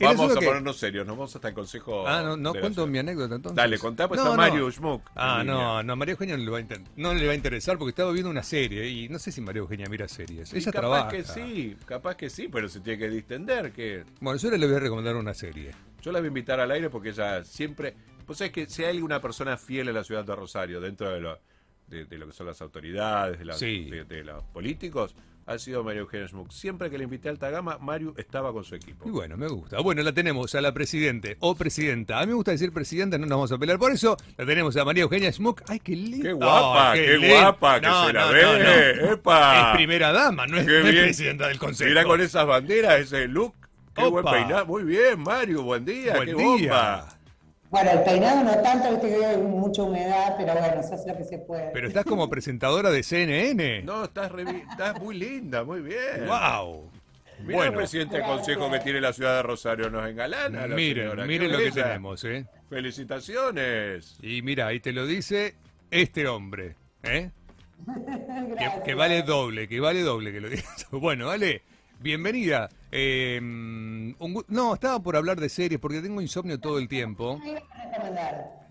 Vamos 0.00 0.36
a 0.36 0.38
que- 0.40 0.46
ponernos 0.46 0.76
serios, 0.76 1.06
nos 1.06 1.16
vamos 1.16 1.34
hasta 1.34 1.48
el 1.48 1.54
consejo. 1.54 2.06
Ah, 2.06 2.22
no, 2.22 2.36
no 2.36 2.52
cuento 2.54 2.86
mi 2.86 2.98
anécdota 2.98 3.34
entonces. 3.36 3.56
Dale, 3.56 3.78
contá 3.78 4.08
pues 4.08 4.20
No, 4.20 4.26
a 4.26 4.30
no. 4.30 4.36
Mario 4.36 4.70
Schmuck. 4.70 5.10
Ah, 5.16 5.42
no, 5.44 5.82
no, 5.82 5.96
María 5.96 6.12
Eugenia 6.12 6.36
no 6.36 6.44
le, 6.44 6.50
va 6.50 6.58
a 6.58 6.78
no 6.96 7.14
le 7.14 7.26
va 7.26 7.32
a 7.32 7.34
interesar 7.34 7.78
porque 7.78 7.90
estaba 7.90 8.10
viendo 8.12 8.30
una 8.30 8.42
serie 8.42 8.88
y 8.88 9.08
no 9.08 9.18
sé 9.18 9.32
si 9.32 9.40
María 9.40 9.60
Eugenia 9.60 9.86
mira 9.88 10.08
series. 10.08 10.52
Ella 10.52 10.72
capaz 10.72 10.80
trabaja. 10.80 11.08
que 11.08 11.24
sí, 11.24 11.76
capaz 11.86 12.16
que 12.16 12.30
sí, 12.30 12.48
pero 12.50 12.68
se 12.68 12.80
tiene 12.80 12.98
que 12.98 13.08
distender. 13.08 13.72
que 13.72 14.04
Bueno, 14.20 14.38
yo 14.38 14.50
le 14.50 14.66
voy 14.66 14.76
a 14.76 14.80
recomendar 14.80 15.16
una 15.16 15.34
serie. 15.34 15.70
Yo 16.02 16.12
la 16.12 16.20
voy 16.20 16.26
a 16.26 16.28
invitar 16.28 16.60
al 16.60 16.70
aire 16.70 16.90
porque 16.90 17.10
ella 17.10 17.44
siempre. 17.44 17.94
Pues 18.26 18.40
es 18.42 18.50
que 18.50 18.66
si 18.66 18.84
hay 18.84 19.00
una 19.00 19.20
persona 19.20 19.56
fiel 19.56 19.88
a 19.88 19.92
la 19.92 20.04
ciudad 20.04 20.24
de 20.24 20.36
Rosario, 20.36 20.80
dentro 20.80 21.10
de 21.10 21.18
lo, 21.20 21.38
de, 21.86 22.04
de 22.04 22.18
lo 22.18 22.26
que 22.26 22.32
son 22.32 22.46
las 22.46 22.60
autoridades, 22.60 23.38
de, 23.38 23.44
la- 23.46 23.54
Sí. 23.54 23.88
de, 23.90 24.04
de 24.04 24.22
los 24.22 24.44
políticos, 24.44 25.14
ha 25.48 25.58
sido 25.58 25.82
Mario 25.82 26.02
Eugenia 26.02 26.28
Schmuck. 26.28 26.50
Siempre 26.50 26.90
que 26.90 26.98
le 26.98 27.04
invité 27.04 27.28
a 27.28 27.32
Altagama, 27.32 27.78
Mario 27.78 28.14
estaba 28.16 28.52
con 28.52 28.64
su 28.64 28.74
equipo. 28.74 29.08
Y 29.08 29.10
bueno, 29.10 29.36
me 29.36 29.48
gusta. 29.48 29.80
Bueno, 29.80 30.02
la 30.02 30.12
tenemos 30.12 30.54
a 30.54 30.60
la 30.60 30.72
presidente 30.72 31.36
o 31.40 31.54
presidenta. 31.54 32.18
A 32.18 32.20
mí 32.22 32.28
me 32.28 32.34
gusta 32.34 32.50
decir 32.52 32.72
presidenta, 32.72 33.16
no 33.18 33.26
nos 33.26 33.30
vamos 33.36 33.52
a 33.52 33.58
pelear 33.58 33.78
por 33.78 33.90
eso. 33.90 34.16
La 34.36 34.44
tenemos 34.46 34.76
a 34.76 34.84
María 34.84 35.04
Eugenia 35.04 35.32
Schmuck. 35.32 35.62
¡Ay, 35.68 35.80
qué 35.80 35.96
linda! 35.96 36.28
¡Qué 36.28 36.32
guapa! 36.34 36.92
¡Qué 36.94 37.18
linda. 37.18 37.40
guapa! 37.40 37.80
¡Que 37.80 37.86
No, 37.86 38.06
se 38.06 38.12
la 38.12 38.26
no, 38.26 38.32
ve! 38.32 38.96
no. 39.02 39.12
¡Epa! 39.12 39.70
Es 39.70 39.76
primera 39.76 40.12
dama, 40.12 40.46
no 40.46 40.58
es, 40.58 40.66
Qué 40.66 40.80
bien. 40.82 41.04
presidenta 41.04 41.48
del 41.48 41.58
consejo. 41.58 41.88
Mira 41.88 42.04
con 42.04 42.20
esas 42.20 42.46
banderas, 42.46 43.00
ese 43.00 43.26
look. 43.28 43.54
¡Qué 43.94 44.04
buen 44.06 44.24
Opa. 44.24 44.32
peinado! 44.36 44.66
Muy 44.66 44.84
bien, 44.84 45.18
Mario, 45.20 45.62
buen 45.62 45.84
día. 45.84 46.14
Buen 46.14 46.28
¡Qué 46.28 46.34
día. 46.34 46.46
bomba! 46.46 47.17
Bueno, 47.70 47.90
el 47.90 48.02
peinado 48.02 48.42
no 48.44 48.62
tanto, 48.62 48.90
viste 48.92 49.08
que 49.08 49.24
hay 49.26 49.36
mucha 49.36 49.82
humedad, 49.82 50.34
pero 50.38 50.54
bueno, 50.54 50.82
se 50.82 50.94
hace 50.94 51.10
lo 51.10 51.16
que 51.18 51.24
se 51.24 51.38
puede. 51.38 51.70
Pero 51.72 51.88
estás 51.88 52.04
como 52.06 52.28
presentadora 52.30 52.90
de 52.90 53.02
CNN. 53.02 53.82
No, 53.82 54.04
estás, 54.04 54.32
re- 54.32 54.64
estás 54.70 54.98
muy 55.00 55.18
linda, 55.18 55.64
muy 55.64 55.80
bien. 55.82 56.26
¡Wow! 56.26 56.90
Mira 57.40 57.56
Bueno. 57.58 57.70
el 57.72 57.76
presidente 57.76 58.16
del 58.16 58.24
consejo 58.26 58.70
que 58.70 58.80
tiene 58.80 59.00
la 59.00 59.12
ciudad 59.12 59.36
de 59.36 59.42
Rosario, 59.42 59.90
nos 59.90 60.08
engalana. 60.08 60.66
la 60.66 60.74
Miren, 60.74 61.04
señora. 61.04 61.26
miren 61.26 61.46
¡Qué 61.50 61.52
lo 61.52 61.58
que 61.58 61.70
tenemos, 61.70 62.24
¿eh? 62.24 62.46
Felicitaciones. 62.70 64.16
Y 64.22 64.42
mira, 64.42 64.66
ahí 64.66 64.80
te 64.80 64.92
lo 64.92 65.06
dice 65.06 65.54
este 65.90 66.26
hombre, 66.26 66.74
¿eh? 67.02 67.30
Que, 68.58 68.82
que 68.84 68.94
vale 68.94 69.22
doble, 69.22 69.68
que 69.68 69.78
vale 69.78 70.00
doble 70.02 70.32
que 70.32 70.40
lo 70.40 70.48
digas. 70.48 70.86
Bueno, 70.90 71.26
vale, 71.26 71.62
bienvenida. 72.00 72.68
Eh, 72.90 73.38
un 73.40 74.44
no, 74.48 74.74
estaba 74.74 75.00
por 75.02 75.16
hablar 75.16 75.40
de 75.40 75.48
series 75.48 75.80
porque 75.80 76.00
tengo 76.00 76.20
insomnio 76.20 76.58
todo 76.58 76.78
el 76.78 76.88
tiempo. 76.88 77.40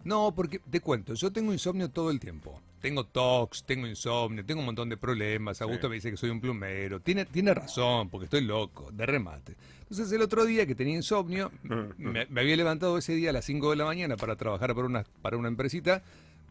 No, 0.04 0.34
porque 0.34 0.60
te 0.60 0.80
cuento, 0.80 1.14
yo 1.14 1.32
tengo 1.32 1.52
insomnio 1.52 1.90
todo 1.90 2.12
el 2.12 2.20
tiempo. 2.20 2.62
Tengo 2.82 3.06
tox, 3.06 3.64
tengo 3.64 3.88
insomnio, 3.88 4.46
tengo 4.46 4.60
un 4.62 4.68
montón 4.68 4.88
de 4.88 4.98
problemas. 4.98 5.62
Augusto 5.62 5.90
me 5.90 5.96
dice 5.96 6.12
que 6.12 6.18
soy 6.18 6.30
un 6.30 6.40
plumero. 6.40 7.00
Tiene, 7.02 7.26
tiene 7.26 7.54
razón, 7.54 8.08
porque 8.10 8.26
estoy 8.26 8.42
loco, 8.42 8.92
de 8.92 9.06
remate. 9.06 9.56
Entonces 9.82 10.12
el 10.12 10.22
otro 10.22 10.46
día 10.46 10.66
que 10.66 10.76
tenía 10.76 10.96
insomnio, 10.96 11.52
me, 11.98 12.26
me 12.28 12.42
había 12.42 12.56
levantado 12.56 12.98
ese 12.98 13.14
día 13.16 13.32
a 13.32 13.34
las 13.34 13.46
5 13.46 13.72
de 13.72 13.76
la 13.76 13.86
mañana 13.86 14.16
para 14.16 14.36
trabajar 14.36 14.74
para 14.76 14.86
una, 14.88 15.04
para 15.22 15.38
una 15.38 15.48
empresita 15.48 16.04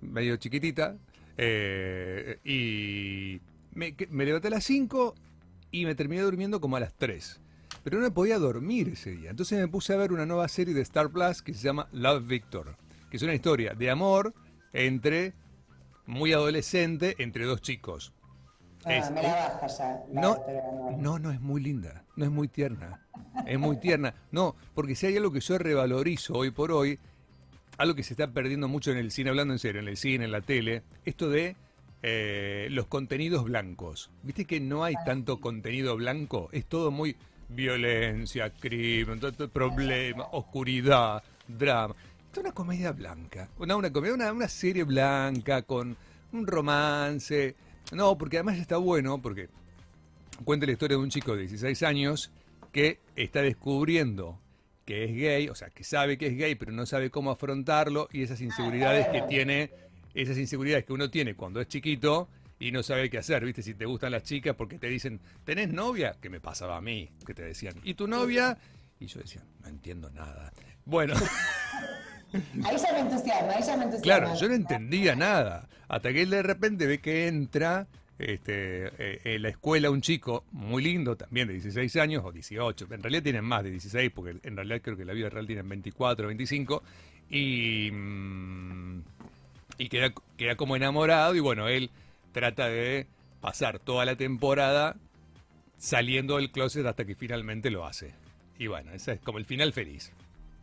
medio 0.02 0.36
chiquitita. 0.36 0.96
eh, 1.38 2.38
y 2.44 3.40
me, 3.74 3.94
me 4.10 4.24
levanté 4.24 4.48
a 4.48 4.50
las 4.50 4.64
5 4.64 5.14
y 5.82 5.84
me 5.86 5.94
terminé 5.94 6.22
durmiendo 6.22 6.60
como 6.60 6.76
a 6.76 6.80
las 6.80 6.94
3. 6.94 7.40
Pero 7.84 8.00
no 8.00 8.12
podía 8.12 8.38
dormir 8.38 8.88
ese 8.88 9.10
día. 9.10 9.30
Entonces 9.30 9.58
me 9.60 9.68
puse 9.68 9.92
a 9.92 9.96
ver 9.96 10.12
una 10.12 10.26
nueva 10.26 10.48
serie 10.48 10.74
de 10.74 10.80
Star 10.82 11.10
Plus 11.10 11.42
que 11.42 11.54
se 11.54 11.62
llama 11.62 11.88
Love 11.92 12.26
Victor, 12.26 12.76
que 13.10 13.16
es 13.16 13.22
una 13.22 13.34
historia 13.34 13.74
de 13.74 13.90
amor 13.90 14.34
entre 14.72 15.34
muy 16.06 16.32
adolescente 16.32 17.14
entre 17.18 17.44
dos 17.44 17.60
chicos. 17.60 18.12
Ah, 18.84 18.96
Es- 18.96 19.10
me 19.10 19.22
la 19.22 19.60
la 19.60 20.00
No, 20.12 20.38
no, 20.98 21.18
no 21.18 21.30
es 21.32 21.40
muy 21.40 21.60
linda, 21.60 22.04
no 22.16 22.24
es 22.24 22.30
muy 22.30 22.48
tierna, 22.48 23.04
es 23.46 23.58
muy 23.58 23.76
tierna. 23.78 24.14
No, 24.30 24.54
porque 24.74 24.94
si 24.94 25.06
hay 25.06 25.16
algo 25.16 25.32
que 25.32 25.40
yo 25.40 25.58
revalorizo 25.58 26.34
hoy 26.34 26.50
por 26.52 26.70
hoy, 26.72 26.98
algo 27.78 27.94
que 27.94 28.02
se 28.04 28.14
está 28.14 28.28
perdiendo 28.28 28.68
mucho 28.68 28.90
en 28.92 28.98
el 28.98 29.10
cine, 29.10 29.30
hablando 29.30 29.52
en 29.54 29.58
serio, 29.58 29.80
en 29.80 29.88
el 29.88 29.96
cine, 29.96 30.24
en 30.24 30.32
la 30.32 30.40
tele, 30.40 30.82
esto 31.04 31.28
de 31.28 31.56
eh, 32.02 32.68
los 32.70 32.86
contenidos 32.86 33.44
blancos. 33.44 34.10
¿Viste 34.22 34.44
que 34.44 34.60
no 34.60 34.84
hay 34.84 34.94
tanto 35.04 35.40
contenido 35.40 35.96
blanco? 35.96 36.48
Es 36.52 36.66
todo 36.66 36.90
muy 36.90 37.16
violencia, 37.48 38.50
crimen, 38.50 39.20
problema, 39.52 40.24
oscuridad, 40.32 41.22
drama. 41.46 41.94
Esto 42.26 42.40
es 42.40 42.44
una 42.46 42.52
comedia 42.52 42.92
blanca, 42.92 43.48
una, 43.58 43.76
una 43.76 43.92
comedia, 43.92 44.14
una, 44.14 44.32
una 44.32 44.48
serie 44.48 44.84
blanca 44.84 45.62
con 45.62 45.96
un 46.32 46.46
romance. 46.46 47.54
No, 47.92 48.18
porque 48.18 48.38
además 48.38 48.58
está 48.58 48.76
bueno, 48.76 49.20
porque 49.22 49.48
cuenta 50.44 50.66
la 50.66 50.72
historia 50.72 50.96
de 50.96 51.02
un 51.02 51.10
chico 51.10 51.34
de 51.34 51.42
16 51.42 51.82
años 51.82 52.30
que 52.72 53.00
está 53.14 53.42
descubriendo 53.42 54.38
que 54.86 55.04
es 55.04 55.14
gay, 55.16 55.48
o 55.48 55.54
sea, 55.54 55.68
que 55.70 55.82
sabe 55.82 56.16
que 56.16 56.28
es 56.28 56.36
gay, 56.36 56.54
pero 56.54 56.70
no 56.70 56.86
sabe 56.86 57.10
cómo 57.10 57.32
afrontarlo 57.32 58.08
y 58.12 58.22
esas 58.22 58.40
inseguridades 58.40 59.08
que 59.08 59.20
tiene, 59.22 59.70
esas 60.22 60.38
inseguridades 60.38 60.84
que 60.84 60.92
uno 60.92 61.10
tiene 61.10 61.34
cuando 61.34 61.60
es 61.60 61.68
chiquito 61.68 62.28
y 62.58 62.72
no 62.72 62.82
sabe 62.82 63.10
qué 63.10 63.18
hacer, 63.18 63.44
¿viste? 63.44 63.62
Si 63.62 63.74
te 63.74 63.84
gustan 63.84 64.12
las 64.12 64.22
chicas 64.22 64.54
porque 64.56 64.78
te 64.78 64.88
dicen, 64.88 65.20
¿tenés 65.44 65.70
novia? 65.70 66.16
Que 66.20 66.30
me 66.30 66.40
pasaba 66.40 66.76
a 66.76 66.80
mí, 66.80 67.10
que 67.26 67.34
te 67.34 67.42
decían, 67.42 67.74
¿y 67.84 67.94
tu 67.94 68.06
novia? 68.06 68.56
Y 68.98 69.06
yo 69.06 69.20
decía, 69.20 69.42
no 69.62 69.68
entiendo 69.68 70.10
nada. 70.10 70.52
Bueno, 70.84 71.14
Ahí 72.64 72.76
ya 72.76 72.92
me 72.92 73.00
entusiasma, 73.00 73.52
ahí 73.52 73.62
ya 73.62 73.76
me 73.76 73.84
entusiasma. 73.84 74.02
Claro, 74.02 74.34
yo 74.38 74.48
no 74.48 74.54
entendía 74.54 75.14
nada. 75.14 75.68
Hasta 75.88 76.12
que 76.12 76.22
él 76.22 76.30
de 76.30 76.42
repente 76.42 76.86
ve 76.86 76.98
que 76.98 77.28
entra 77.28 77.86
este, 78.18 78.86
eh, 78.98 79.20
en 79.24 79.42
la 79.42 79.50
escuela 79.50 79.90
un 79.90 80.00
chico 80.00 80.44
muy 80.52 80.82
lindo, 80.82 81.16
también 81.16 81.48
de 81.48 81.54
16 81.54 81.96
años 81.96 82.24
o 82.24 82.32
18. 82.32 82.88
En 82.90 83.02
realidad 83.02 83.22
tienen 83.22 83.44
más 83.44 83.62
de 83.62 83.70
16, 83.70 84.10
porque 84.14 84.38
en 84.42 84.56
realidad 84.56 84.80
creo 84.82 84.96
que 84.96 85.04
la 85.04 85.12
vida 85.12 85.28
real 85.28 85.46
tienen 85.46 85.68
24 85.68 86.26
o 86.26 86.28
25. 86.28 86.82
Y, 87.30 87.90
mm, 87.92 89.02
y 89.78 89.88
queda, 89.88 90.12
queda 90.36 90.56
como 90.56 90.76
enamorado. 90.76 91.34
Y 91.34 91.40
bueno, 91.40 91.68
él 91.68 91.90
trata 92.32 92.68
de 92.68 93.06
pasar 93.40 93.78
toda 93.78 94.04
la 94.04 94.16
temporada 94.16 94.96
saliendo 95.78 96.36
del 96.36 96.50
closet 96.50 96.86
hasta 96.86 97.04
que 97.04 97.14
finalmente 97.14 97.70
lo 97.70 97.84
hace. 97.86 98.14
Y 98.58 98.66
bueno, 98.66 98.92
ese 98.92 99.12
es 99.12 99.20
como 99.20 99.38
el 99.38 99.44
final 99.44 99.72
feliz. 99.72 100.12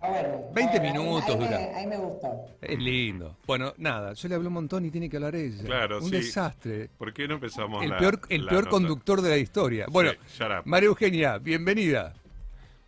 Ah, 0.01 0.09
bueno, 0.09 0.41
20 0.53 0.77
ah, 0.77 0.81
ahí- 0.81 0.91
minutos 0.91 1.29
ahí, 1.29 1.37
dura. 1.37 1.57
ahí 1.77 1.87
me 1.87 1.95
gustó. 1.97 2.45
Es 2.61 2.77
lindo. 2.79 3.37
Bueno, 3.47 3.73
nada, 3.77 4.11
yo 4.13 4.27
le 4.27 4.35
hablé 4.35 4.47
un 4.47 4.53
montón 4.55 4.83
y 4.85 4.91
tiene 4.91 5.09
que 5.09 5.15
hablar 5.15 5.33
ella. 5.35 5.63
Claro, 5.63 5.99
Un 5.99 6.09
sí. 6.09 6.17
desastre. 6.17 6.89
¿Por 6.97 7.13
qué 7.13 7.25
no 7.27 7.35
empezamos 7.35 7.81
El 7.83 7.91
la- 7.91 7.97
peor, 7.99 8.19
el 8.27 8.43
la 8.45 8.49
peor 8.49 8.63
nota? 8.65 8.71
conductor 8.71 9.21
de 9.21 9.29
la 9.29 9.37
historia. 9.37 9.85
Bueno, 9.89 10.11
Sí. 10.27 10.43
María 10.65 10.87
Eugenia, 10.87 11.37
bienvenida. 11.37 12.13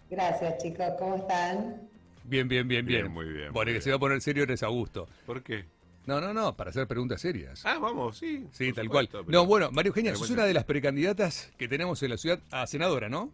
Gracias, 0.10 0.58
chicos, 0.62 0.88
¿cómo 1.00 1.16
están? 1.16 1.82
Bien, 2.26 2.48
bien, 2.48 2.68
bien, 2.68 2.86
bien. 2.86 3.04
Bien, 3.04 3.14
muy 3.14 3.26
bien, 3.30 3.54
Bueno, 3.54 3.70
muy 3.72 3.78
que 3.78 3.82
se 3.82 3.92
va 3.92 3.96
a 3.96 4.00
poner 4.00 4.20
serio 4.20 4.44
eres 4.44 4.62
Augusto. 4.64 5.08
¿Por 5.26 5.42
qué? 5.42 5.64
No, 6.06 6.22
no, 6.22 6.34
no, 6.34 6.56
para 6.56 6.70
hacer 6.70 6.88
preguntas 6.88 7.20
serias. 7.22 7.66
Ah, 7.66 7.78
vamos, 7.80 8.18
sí. 8.18 8.48
sí, 8.52 8.72
tal 8.74 8.86
supuesto, 8.86 9.18
cual. 9.20 9.26
pero- 9.28 9.40
No, 9.42 9.46
bueno, 9.48 9.72
María 9.72 9.88
Eugenia, 9.90 10.16
sos 10.16 10.30
una 10.30 10.46
de 10.46 10.54
las 10.54 10.64
precandidatas 10.66 11.52
que 11.58 11.68
tenemos 11.68 12.02
en 12.04 12.12
la 12.12 12.18
ciudad 12.18 12.40
a 12.52 12.68
senadora, 12.68 13.10
¿no? 13.10 13.32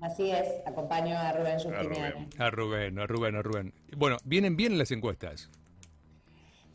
Así 0.00 0.30
es, 0.30 0.46
acompaño 0.64 1.18
a 1.18 1.32
Rubén 1.32 1.54
Justiniani. 1.54 1.88
Rubén. 1.88 2.28
A 2.38 2.50
Rubén, 2.50 2.98
a 3.00 3.06
Rubén, 3.06 3.34
a 3.36 3.42
Rubén. 3.42 3.74
Bueno, 3.96 4.16
vienen 4.24 4.56
bien 4.56 4.78
las 4.78 4.92
encuestas. 4.92 5.50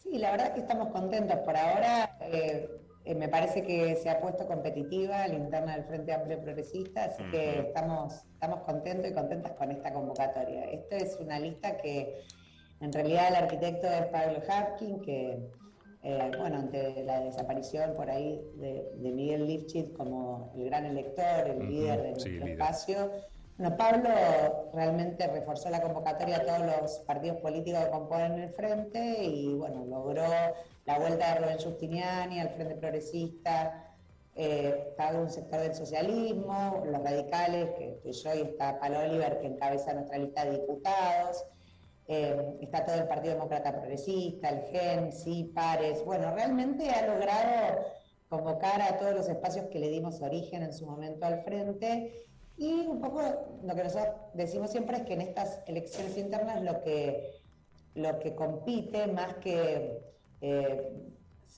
Sí, 0.03 0.17
la 0.17 0.31
verdad 0.31 0.53
que 0.53 0.59
estamos 0.59 0.89
contentos 0.91 1.37
por 1.45 1.55
ahora. 1.55 2.17
eh, 2.21 2.69
eh, 3.05 3.15
me 3.15 3.27
parece 3.27 3.63
que 3.63 3.95
se 3.97 4.09
ha 4.09 4.21
puesto 4.21 4.45
competitiva 4.47 5.27
la 5.27 5.33
interna 5.35 5.75
del 5.75 5.83
Frente 5.85 6.13
Amplio 6.13 6.39
Progresista, 6.41 7.03
así 7.05 7.21
que 7.31 7.59
estamos, 7.59 8.13
estamos 8.33 8.61
contentos 8.61 9.11
y 9.11 9.13
contentas 9.13 9.51
con 9.53 9.71
esta 9.71 9.91
convocatoria. 9.93 10.63
Esto 10.71 10.95
es 10.95 11.17
una 11.19 11.37
lista 11.37 11.77
que 11.77 12.21
en 12.83 12.91
realidad 12.91 13.29
el 13.29 13.35
arquitecto 13.35 13.87
es 13.87 14.05
Pablo 14.07 14.39
Hapkin, 14.47 15.01
que, 15.01 15.39
eh, 16.01 16.31
bueno, 16.37 16.57
ante 16.59 17.03
la 17.03 17.21
desaparición 17.21 17.95
por 17.95 18.09
ahí 18.09 18.41
de, 18.55 18.91
de 18.95 19.11
Miguel 19.11 19.47
Lifchit 19.47 19.93
como 19.95 20.51
el 20.57 20.65
gran 20.65 20.85
elector, 20.85 21.47
el 21.47 21.61
Ujú, 21.61 21.71
líder 21.71 22.01
de 22.03 22.15
sí, 22.17 22.39
nuestro 22.39 22.45
líder. 22.45 22.49
espacio, 22.51 23.11
bueno, 23.57 23.77
Pablo 23.77 24.09
realmente 24.73 25.27
reforzó 25.27 25.69
la 25.69 25.81
convocatoria 25.81 26.37
a 26.37 26.45
todos 26.45 26.65
los 26.65 26.99
partidos 27.07 27.37
políticos 27.37 27.85
que 27.85 27.91
componen 27.91 28.33
el 28.39 28.49
frente 28.49 29.23
y 29.23 29.53
bueno, 29.55 29.85
logró 29.85 30.23
la 30.85 30.99
vuelta 30.99 31.35
de 31.35 31.39
Rubén 31.39 31.59
Justiniani 31.59 32.39
al 32.41 32.49
Frente 32.49 32.75
Progresista, 32.75 33.95
eh, 34.35 34.87
está 34.89 35.11
un 35.17 35.29
sector 35.29 35.59
del 35.61 35.75
socialismo, 35.75 36.83
los 36.85 37.01
radicales, 37.03 37.69
que, 37.77 37.99
que 38.03 38.11
yo 38.11 38.33
y 38.35 38.41
está 38.41 38.79
Palo 38.79 38.99
Oliver 38.99 39.39
que 39.39 39.47
encabeza 39.47 39.93
nuestra 39.93 40.17
lista 40.17 40.43
de 40.45 40.51
diputados, 40.59 41.45
eh, 42.07 42.57
está 42.61 42.85
todo 42.85 42.95
el 42.95 43.07
Partido 43.07 43.35
Demócrata 43.35 43.71
Progresista, 43.71 44.49
el 44.49 44.61
GEN, 44.63 45.11
sí, 45.11 45.51
Pares, 45.55 46.03
bueno, 46.03 46.33
realmente 46.33 46.89
ha 46.89 47.07
logrado 47.07 47.85
convocar 48.27 48.81
a 48.81 48.97
todos 48.97 49.13
los 49.13 49.29
espacios 49.29 49.67
que 49.67 49.79
le 49.79 49.89
dimos 49.89 50.21
origen 50.21 50.63
en 50.63 50.73
su 50.73 50.85
momento 50.85 51.25
al 51.25 51.43
frente. 51.43 52.27
Y 52.57 52.71
un 52.87 52.99
poco 52.99 53.21
lo 53.63 53.75
que 53.75 53.83
nosotros 53.83 54.15
decimos 54.33 54.71
siempre 54.71 54.97
es 54.97 55.03
que 55.03 55.13
en 55.13 55.21
estas 55.21 55.61
elecciones 55.65 56.17
internas 56.17 56.61
lo 56.61 56.81
que, 56.81 57.41
lo 57.95 58.19
que 58.19 58.35
compite 58.35 59.07
más 59.07 59.35
que 59.35 60.01
eh, 60.41 60.91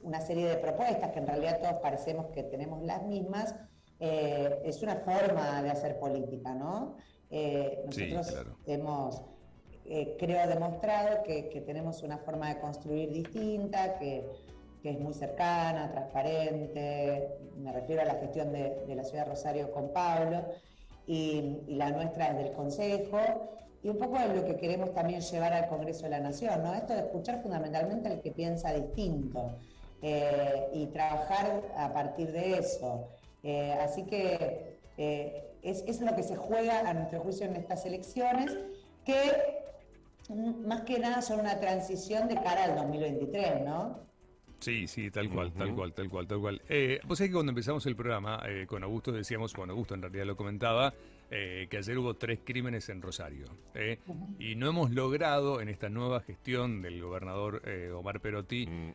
una 0.01 0.21
serie 0.21 0.47
de 0.47 0.57
propuestas, 0.57 1.11
que 1.11 1.19
en 1.19 1.27
realidad 1.27 1.59
todos 1.59 1.81
parecemos 1.81 2.27
que 2.27 2.43
tenemos 2.43 2.83
las 2.83 3.03
mismas, 3.03 3.55
eh, 3.99 4.61
es 4.63 4.83
una 4.83 4.97
forma 4.97 5.63
de 5.63 5.71
hacer 5.71 5.97
política, 5.97 6.53
¿no? 6.53 6.97
Nosotros 7.85 8.45
hemos, 8.65 9.21
eh, 9.87 10.15
creo, 10.17 10.47
demostrado 10.47 11.21
que, 11.23 11.61
tenemos 11.65 12.01
una 12.01 12.17
forma 12.17 12.49
de 12.49 12.59
construir 12.59 13.11
distinta, 13.11 13.97
que, 13.99 14.25
es 14.83 14.99
muy 14.99 15.15
cercana, 15.15 15.89
transparente, 15.91 17.27
me 17.57 17.71
refiero 17.71 18.03
a 18.03 18.05
la 18.05 18.15
gestión 18.15 18.51
de, 18.51 18.83
la 18.95 19.03
ciudad 19.03 19.25
de 19.25 19.31
Rosario 19.31 19.71
con 19.71 19.89
Pablo, 19.89 20.43
y, 21.07 21.57
la 21.67 21.89
nuestra 21.91 22.27
es 22.27 22.37
del 22.37 22.51
Consejo, 22.53 23.19
y 23.83 23.89
un 23.89 23.97
poco 23.97 24.17
es 24.17 24.35
lo 24.35 24.45
que 24.45 24.57
queremos 24.57 24.93
también 24.93 25.21
llevar 25.21 25.53
al 25.53 25.67
Congreso 25.67 26.03
de 26.03 26.09
la 26.09 26.19
Nación, 26.19 26.63
¿no? 26.63 26.73
Esto 26.73 26.93
de 26.93 27.01
escuchar 27.01 27.41
fundamentalmente 27.41 28.09
al 28.09 28.21
que 28.21 28.31
piensa 28.31 28.73
distinto 28.73 29.51
eh, 30.01 30.67
y 30.73 30.87
trabajar 30.87 31.61
a 31.77 31.93
partir 31.93 32.31
de 32.31 32.57
eso. 32.57 33.07
así 33.81 34.03
que 34.03 34.77
es, 34.97 35.83
es 35.87 36.01
lo 36.01 36.15
que 36.15 36.23
se 36.23 36.35
juega, 36.35 36.87
a 36.87 36.93
nuestro 36.93 37.21
juicio, 37.21 37.45
en 37.45 37.55
estas 37.55 37.85
elecciones, 37.85 38.55
que 39.03 39.64
más 40.29 40.81
que 40.81 40.99
nada 40.99 41.21
son 41.21 41.39
una 41.41 41.59
transición 41.59 42.27
de 42.27 42.35
cara 42.35 42.65
al 42.65 42.75
2023, 42.75 43.63
¿no? 43.65 43.99
Sí, 44.59 44.87
sí, 44.87 45.11
tal 45.11 45.29
cual, 45.29 45.53
tal 45.53 45.75
cual, 45.75 45.93
tal 45.93 46.09
cual, 46.09 46.27
tal 46.27 46.39
cual. 46.39 46.61
Eh, 46.69 46.99
Vos 47.05 47.17
sabés 47.17 47.29
que 47.29 47.35
cuando 47.35 47.51
empezamos 47.51 47.85
el 47.85 47.95
programa 47.95 48.41
eh, 48.47 48.65
con 48.65 48.83
Augusto 48.83 49.11
decíamos, 49.11 49.53
bueno, 49.53 49.73
Augusto 49.73 49.93
en 49.93 50.01
realidad 50.01 50.25
lo 50.25 50.35
comentaba, 50.35 50.93
eh, 51.29 51.67
que 51.69 51.77
ayer 51.77 51.97
hubo 51.97 52.15
tres 52.15 52.39
crímenes 52.43 52.89
en 52.89 53.01
Rosario. 53.01 53.45
Eh, 53.75 53.99
y 54.39 54.55
no 54.55 54.67
hemos 54.69 54.91
logrado 54.91 55.61
en 55.61 55.69
esta 55.69 55.89
nueva 55.89 56.21
gestión 56.21 56.81
del 56.81 57.01
gobernador 57.01 57.61
Omar 57.93 58.21
Perotti 58.21 58.65
mm 58.65 58.93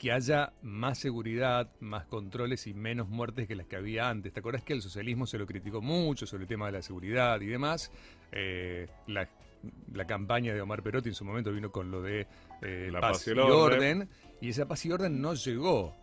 que 0.00 0.12
haya 0.12 0.54
más 0.62 0.96
seguridad, 0.96 1.68
más 1.78 2.06
controles 2.06 2.66
y 2.66 2.72
menos 2.72 3.10
muertes 3.10 3.46
que 3.46 3.54
las 3.54 3.66
que 3.66 3.76
había 3.76 4.08
antes. 4.08 4.32
¿Te 4.32 4.40
acuerdas 4.40 4.62
que 4.62 4.72
el 4.72 4.80
socialismo 4.80 5.26
se 5.26 5.36
lo 5.36 5.44
criticó 5.44 5.82
mucho 5.82 6.24
sobre 6.26 6.44
el 6.44 6.48
tema 6.48 6.64
de 6.64 6.72
la 6.72 6.80
seguridad 6.80 7.38
y 7.42 7.46
demás? 7.48 7.92
Eh, 8.32 8.88
la, 9.92 10.06
campaña 10.06 10.54
de 10.54 10.60
Omar 10.60 10.82
Perotti 10.82 11.10
en 11.10 11.14
su 11.14 11.24
momento 11.24 11.52
vino 11.52 11.70
con 11.70 11.90
lo 11.90 12.02
de 12.02 12.26
eh, 12.62 12.88
la 12.90 13.00
paz, 13.00 13.26
y 13.26 13.30
orden. 13.32 14.08
y 14.40 14.50
esa 14.50 14.66
paz 14.66 14.84
y 14.86 14.92
orden 14.92 15.20
no 15.20 15.34
llegó. 15.34 15.94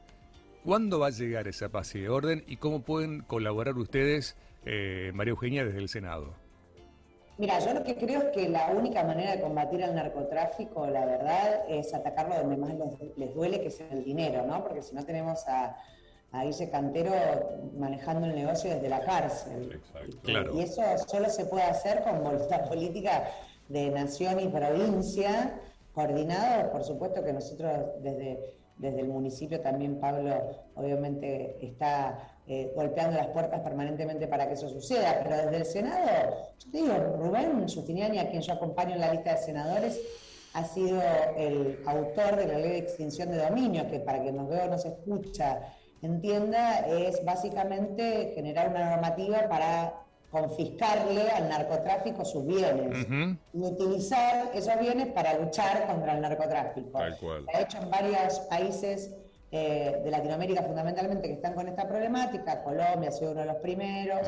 ¿Cuándo 0.64 1.00
va 1.00 1.08
a 1.08 1.12
llegar 1.12 1.48
esa 1.48 1.70
paz 1.70 1.96
y 1.96 2.08
orden 2.08 2.44
y 2.48 2.58
cómo 2.58 2.82
pueden 2.82 3.22
colaborar 3.22 3.78
ustedes, 3.78 4.36
eh, 4.66 5.12
María 5.14 5.32
Eugenia, 5.32 5.64
desde 5.64 5.80
el 5.80 5.88
Senado? 5.88 6.34
Mira, 7.38 7.60
yo 7.60 7.74
lo 7.74 7.84
que 7.84 7.96
creo 7.96 8.24
es 8.24 8.30
que 8.30 8.50
la 8.50 8.72
única 8.72 9.04
manera 9.04 9.36
de 9.36 9.42
combatir 9.42 9.82
el 9.82 9.94
narcotráfico, 9.94 10.88
la 10.88 11.06
verdad, 11.06 11.62
es 11.70 11.94
atacarlo 11.94 12.36
donde 12.36 12.58
más 12.58 12.74
les, 13.16 13.34
duele, 13.36 13.62
que 13.62 13.68
es 13.68 13.80
el 13.92 14.04
dinero, 14.04 14.44
¿no? 14.48 14.64
Porque 14.64 14.82
si 14.82 14.96
no 14.96 15.06
tenemos 15.06 15.48
a, 15.48 15.78
a 16.32 16.44
Guille 16.44 16.70
Cantero 16.72 17.14
manejando 17.78 18.26
el 18.26 18.34
negocio 18.34 18.72
desde 18.72 18.90
la 18.90 19.02
cárcel. 19.02 19.80
Y 20.54 20.62
eso 20.62 20.82
solo 21.08 21.30
se 21.30 21.46
puede 21.46 21.64
hacer 21.64 22.02
con 22.02 22.24
voluntad 22.24 22.68
política 22.68 23.30
de 23.70 23.90
nación 23.90 24.40
y 24.40 24.48
provincia, 24.48 25.60
coordinado, 25.94 26.72
por 26.72 26.84
supuesto 26.84 27.24
que 27.24 27.34
nosotros 27.34 27.72
desde, 28.02 28.40
desde 28.78 29.02
el 29.02 29.08
municipio 29.08 29.62
también, 29.62 30.00
Pablo, 30.00 30.32
obviamente 30.76 31.58
está 31.66 32.18
eh, 32.48 32.72
golpeando 32.76 33.18
las 33.18 33.28
puertas 33.28 33.62
permanentemente 33.62 34.28
para 34.28 34.48
que 34.48 34.54
eso 34.54 34.70
suceda. 34.70 35.20
Pero 35.24 35.38
desde 35.38 35.58
el 35.58 35.66
Senado, 35.66 36.08
yo 36.60 36.72
te 36.72 36.78
digo, 36.78 36.94
Rubén 37.18 37.68
Justiniani, 37.68 38.20
a 38.20 38.30
quien 38.30 38.42
yo 38.42 38.54
acompaño 38.54 38.96
en 38.96 39.02
la 39.02 39.14
lista 39.14 39.32
de 39.32 39.38
senadores, 39.38 40.02
ha 40.54 40.64
sido 40.64 41.02
el 41.36 41.80
autor 41.86 42.36
de 42.36 42.48
la 42.48 42.58
ley 42.58 42.72
de 42.72 42.78
extinción 42.78 43.30
de 43.30 43.38
dominio, 43.38 43.88
que 43.88 44.00
para 44.00 44.22
quien 44.22 44.38
nos 44.38 44.50
vea 44.50 44.66
o 44.66 44.70
nos 44.70 44.86
escucha 44.86 45.74
entienda, 46.02 46.80
es 46.80 47.24
básicamente 47.26 48.32
generar 48.36 48.70
una 48.70 48.92
normativa 48.92 49.48
para 49.50 49.94
confiscarle 50.32 51.30
al 51.32 51.50
narcotráfico 51.50 52.26
sus 52.26 52.46
bienes. 52.46 53.08
Y 53.54 53.62
utilizar 53.62 54.52
esos 54.54 54.80
bienes 54.80 55.08
para 55.08 55.38
luchar 55.38 55.88
contra 55.88 56.16
el 56.16 56.22
narcotráfico. 56.22 57.00
Se 57.00 57.58
ha 57.58 57.62
hecho 57.62 57.78
en 57.80 57.90
varios 57.90 58.40
países 58.50 59.16
eh, 59.50 60.02
de 60.04 60.12
Latinoamérica 60.12 60.62
fundamentalmente 60.64 61.26
que 61.26 61.36
están 61.36 61.54
con 61.54 61.70
esta 61.70 61.88
problemática, 61.88 62.64
Colombia 62.64 63.08
ha 63.08 63.12
sido 63.14 63.32
uno 63.32 63.42
de 63.42 63.48
los 63.48 63.56
primeros, 63.58 64.20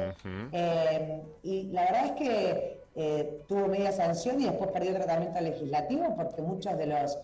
eh, 0.53 1.21
y 1.43 1.63
la 1.73 1.81
verdad 1.83 2.05
es 2.05 2.11
que 2.13 2.79
eh, 2.95 3.41
tuvo 3.45 3.67
media 3.67 3.91
sanción 3.91 4.39
y 4.39 4.45
después 4.45 4.71
perdió 4.71 4.93
tratamiento 4.93 5.41
legislativo 5.41 6.15
porque 6.15 6.41
muchos 6.41 6.77
de 6.77 6.87
los, 6.87 7.17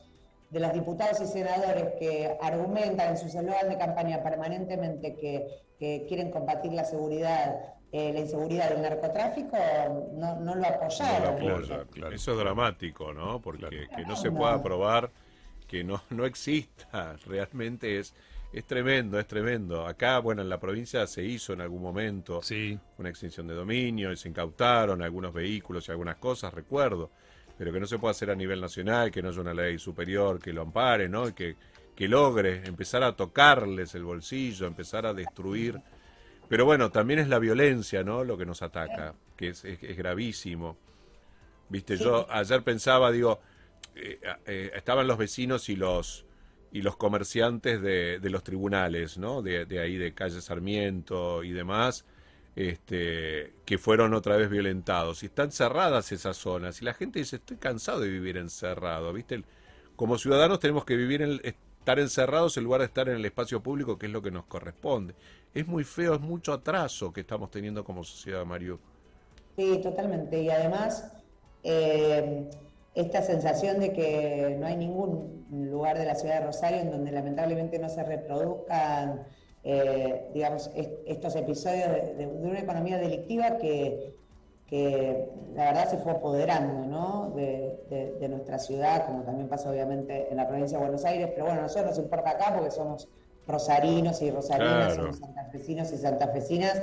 de 0.50 0.60
los 0.60 0.74
diputados 0.74 1.22
y 1.22 1.26
senadores 1.26 1.94
que 1.98 2.38
argumentan 2.42 3.12
en 3.12 3.18
su 3.18 3.28
eslogan 3.28 3.70
de 3.70 3.78
campaña 3.78 4.22
permanentemente 4.22 5.16
que, 5.16 5.64
quieren 6.08 6.32
combatir 6.32 6.74
la 6.74 6.84
seguridad 6.84 7.76
la 7.96 8.20
inseguridad 8.20 8.70
del 8.70 8.82
narcotráfico 8.82 9.58
no, 10.14 10.40
no 10.40 10.56
lo 10.56 10.66
apoyaron. 10.66 12.14
Eso 12.14 12.32
es 12.32 12.38
dramático, 12.38 13.14
¿no? 13.14 13.42
Porque 13.42 13.88
que 13.96 14.06
no 14.06 14.16
se 14.16 14.32
pueda 14.32 14.54
aprobar 14.54 15.12
que 15.68 15.84
no, 15.84 16.02
no 16.10 16.26
exista 16.26 17.16
realmente 17.26 18.00
es, 18.00 18.14
es 18.54 18.66
tremendo, 18.66 19.20
es 19.20 19.28
tremendo. 19.28 19.86
Acá, 19.86 20.20
bueno, 20.20 20.42
en 20.42 20.50
la 20.50 20.60
provincia 20.60 21.06
se 21.08 21.24
hizo 21.24 21.54
en 21.54 21.62
algún 21.62 21.82
momento 21.82 22.42
una 22.98 23.10
extinción 23.10 23.48
de 23.48 23.54
dominio 23.54 24.12
y 24.12 24.18
se 24.18 24.30
incautaron 24.30 25.02
algunos 25.02 25.34
vehículos 25.34 25.88
y 25.88 25.92
algunas 25.92 26.18
cosas, 26.18 26.54
recuerdo, 26.54 27.12
pero 27.58 27.72
que 27.72 27.80
no 27.80 27.88
se 27.88 27.98
puede 27.98 28.12
hacer 28.12 28.30
a 28.30 28.36
nivel 28.36 28.62
nacional, 28.62 29.12
que 29.12 29.22
no 29.22 29.30
haya 29.30 29.42
una 29.42 29.54
ley 29.54 29.80
superior 29.80 30.40
que 30.40 30.54
lo 30.54 30.62
ampare, 30.62 31.10
¿no? 31.10 31.28
Y 31.28 31.34
que, 31.34 31.56
que 31.96 32.08
logre 32.08 32.64
empezar 32.66 33.04
a 33.04 33.16
tocarles 33.16 33.96
el 33.96 34.04
bolsillo, 34.04 34.68
empezar 34.68 35.06
a 35.06 35.14
destruir. 35.14 35.82
Pero 36.48 36.66
bueno, 36.66 36.92
también 36.92 37.20
es 37.20 37.28
la 37.28 37.40
violencia, 37.40 38.04
¿no? 38.04 38.24
Lo 38.24 38.38
que 38.38 38.46
nos 38.46 38.62
ataca, 38.62 39.16
que 39.36 39.50
es, 39.50 39.66
es 39.66 39.98
gravísimo. 39.98 40.78
Viste, 41.70 41.98
yo 41.98 42.28
ayer 42.30 42.64
pensaba, 42.64 43.12
digo, 43.12 43.40
eh, 43.96 44.20
eh, 44.46 44.72
estaban 44.76 45.08
los 45.08 45.18
vecinos 45.18 45.70
y 45.70 45.76
los 45.76 46.26
y 46.72 46.82
los 46.82 46.98
comerciantes 46.98 47.82
de, 47.82 48.20
de 48.20 48.30
los 48.30 48.44
tribunales, 48.44 49.18
¿no? 49.18 49.42
De, 49.42 49.66
de, 49.66 49.80
ahí 49.80 49.96
de 49.96 50.14
calle 50.14 50.42
Sarmiento 50.42 51.42
y 51.42 51.54
demás, 51.54 52.04
este, 52.58 53.54
que 53.66 53.78
fueron 53.78 54.14
otra 54.14 54.36
vez 54.36 54.50
violentados. 54.50 55.24
Y 55.24 55.28
están 55.28 55.54
cerradas 55.54 56.12
esas 56.12 56.36
zonas. 56.36 56.82
Y 56.82 56.86
la 56.86 56.94
gente 56.94 57.20
dice, 57.20 57.38
estoy 57.38 57.56
cansado 57.58 58.02
de 58.02 58.10
vivir 58.10 58.36
encerrado, 58.36 59.14
¿viste? 59.14 59.42
Como 59.96 60.18
ciudadanos 60.18 60.60
tenemos 60.60 60.84
que 60.84 60.98
vivir 60.98 61.22
en 61.22 61.40
estar 61.86 62.00
encerrados 62.00 62.58
en 62.58 62.64
lugar 62.64 62.82
de 62.82 62.88
estar 62.88 63.08
en 63.10 63.18
el 63.18 63.26
espacio 63.26 63.62
público, 63.62 64.00
que 64.00 64.08
es 64.08 64.12
lo 64.12 64.20
que 64.20 64.32
nos 64.32 64.46
corresponde. 64.46 65.14
Es 65.54 65.68
muy 65.68 65.84
feo, 65.84 66.16
es 66.16 66.20
mucho 66.20 66.52
atraso 66.52 67.14
que 67.14 67.22
estamos 67.22 67.52
teniendo 67.52 67.84
como 67.84 68.04
sociedad, 68.04 68.44
Mario. 68.44 68.80
Sí, 69.56 69.80
totalmente. 69.84 70.42
Y 70.42 70.50
además, 70.50 71.14
eh, 71.62 72.50
esta 72.96 73.22
sensación 73.22 73.80
de 73.80 73.94
que 73.94 74.58
no 74.60 74.66
hay 74.66 74.78
ningún 74.78 75.46
lugar 75.52 76.00
de 76.00 76.06
la 76.06 76.16
ciudad 76.16 76.40
de 76.40 76.48
Rosario 76.48 76.80
en 76.80 76.90
donde 76.90 77.12
lamentablemente 77.12 77.78
no 77.78 77.88
se 77.88 78.04
reproduzcan, 78.04 79.22
eh, 79.64 80.32
digamos, 80.34 80.72
estos 81.06 81.36
episodios 81.36 81.88
de, 82.18 82.26
una 82.26 82.62
economía 82.62 82.98
delictiva 82.98 83.60
que, 83.60 84.16
la 84.72 85.66
verdad 85.66 85.90
se 85.90 85.98
fue 85.98 86.14
apoderando 86.14 86.86
¿no? 86.86 87.34
de, 87.36 88.28
nuestra 88.30 88.60
ciudad, 88.60 89.06
como 89.06 89.24
también 89.24 89.48
pasa 89.48 89.70
obviamente 89.70 90.28
en 90.32 90.38
la 90.38 90.48
provincia 90.48 90.78
de 90.78 90.84
Buenos 90.84 91.06
Aires, 91.06 91.30
pero 91.34 91.46
bueno, 91.46 91.60
a 91.60 91.64
nosotros 91.64 91.92
nos 91.92 92.00
importa 92.00 92.32
acá 92.32 92.54
porque 92.56 92.72
somos 92.72 93.08
rosarinos 93.48 94.22
y 94.22 94.32
rosarinas, 94.32 94.96
somos 94.96 95.20
santafesinos 95.20 95.92
y 95.92 95.98
santafesinas, 95.98 96.82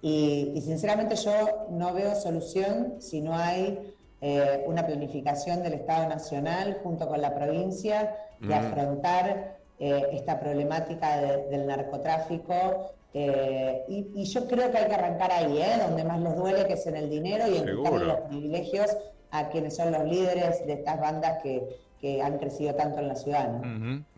y, 0.00 0.52
y 0.54 0.60
sinceramente 0.62 1.14
yo 1.14 1.68
no 1.70 1.94
veo 1.94 2.14
solución 2.16 2.96
si 2.98 3.20
no 3.20 3.36
hay 3.36 3.94
eh, 4.24 4.62
una 4.68 4.86
planificación 4.86 5.64
del 5.64 5.72
Estado 5.72 6.08
Nacional 6.08 6.78
junto 6.84 7.08
con 7.08 7.20
la 7.20 7.34
provincia 7.34 8.16
de 8.38 8.54
mm. 8.54 8.66
afrontar 8.66 9.58
eh, 9.80 10.10
esta 10.12 10.38
problemática 10.38 11.20
del 11.50 11.66
narcotráfico. 11.66 12.92
Eh, 13.14 13.82
y, 13.88 14.24
yo 14.24 14.46
creo 14.48 14.70
que 14.70 14.78
hay 14.78 14.88
que 14.88 14.94
arrancar 14.94 15.30
ahí, 15.32 15.60
donde 15.86 16.04
más 16.04 16.20
les 16.20 16.36
duele, 16.36 16.66
que 16.66 16.74
es 16.74 16.86
en 16.86 16.96
el 16.96 17.10
dinero 17.10 17.46
y 17.46 17.58
en 17.58 17.76
quitarle 17.76 18.06
los 18.06 18.20
privilegios 18.20 18.86
a 19.30 19.48
quienes 19.48 19.76
son 19.76 19.92
los 19.92 20.04
líderes 20.04 20.66
de 20.66 20.74
estas 20.74 21.00
bandas 21.00 21.42
que, 21.42 21.80
han 22.20 22.36
crecido 22.38 22.74
tanto 22.74 22.98
en 22.98 23.06
la 23.06 23.14
ciudad. 23.14 23.62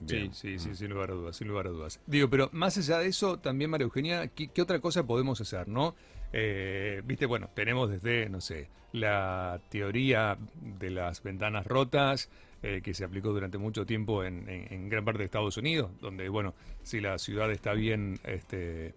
Sí, 0.06 0.30
sí, 0.32 0.58
sí, 0.58 0.74
sin 0.74 0.88
lugar 0.88 1.10
a 1.10 1.14
dudas, 1.14 1.36
sin 1.36 1.48
lugar 1.48 1.66
a 1.66 1.70
dudas. 1.70 2.00
Digo, 2.06 2.30
pero 2.30 2.48
más 2.50 2.78
allá 2.78 2.98
de 2.98 3.08
eso, 3.08 3.38
también 3.38 3.68
María 3.68 3.84
Eugenia, 3.84 4.26
¿qué, 4.28 4.48
qué 4.48 4.62
otra 4.62 4.80
cosa 4.80 5.02
podemos 5.02 5.38
hacer, 5.42 5.68
no? 5.68 5.94
Eh, 6.36 7.00
Viste, 7.04 7.26
bueno, 7.26 7.48
tenemos 7.54 7.88
desde, 7.88 8.28
no 8.28 8.40
sé, 8.40 8.68
la 8.90 9.60
teoría 9.68 10.36
de 10.60 10.90
las 10.90 11.22
ventanas 11.22 11.64
rotas, 11.64 12.28
eh, 12.60 12.80
que 12.82 12.92
se 12.92 13.04
aplicó 13.04 13.32
durante 13.32 13.56
mucho 13.56 13.86
tiempo 13.86 14.24
en, 14.24 14.88
gran 14.88 15.04
parte 15.04 15.20
de 15.20 15.26
Estados 15.26 15.56
Unidos, 15.58 15.92
donde, 16.00 16.28
bueno, 16.28 16.54
si 16.82 17.00
la 17.00 17.18
ciudad 17.18 17.52
está 17.52 17.72
bien 17.72 18.18
este, 18.24 18.94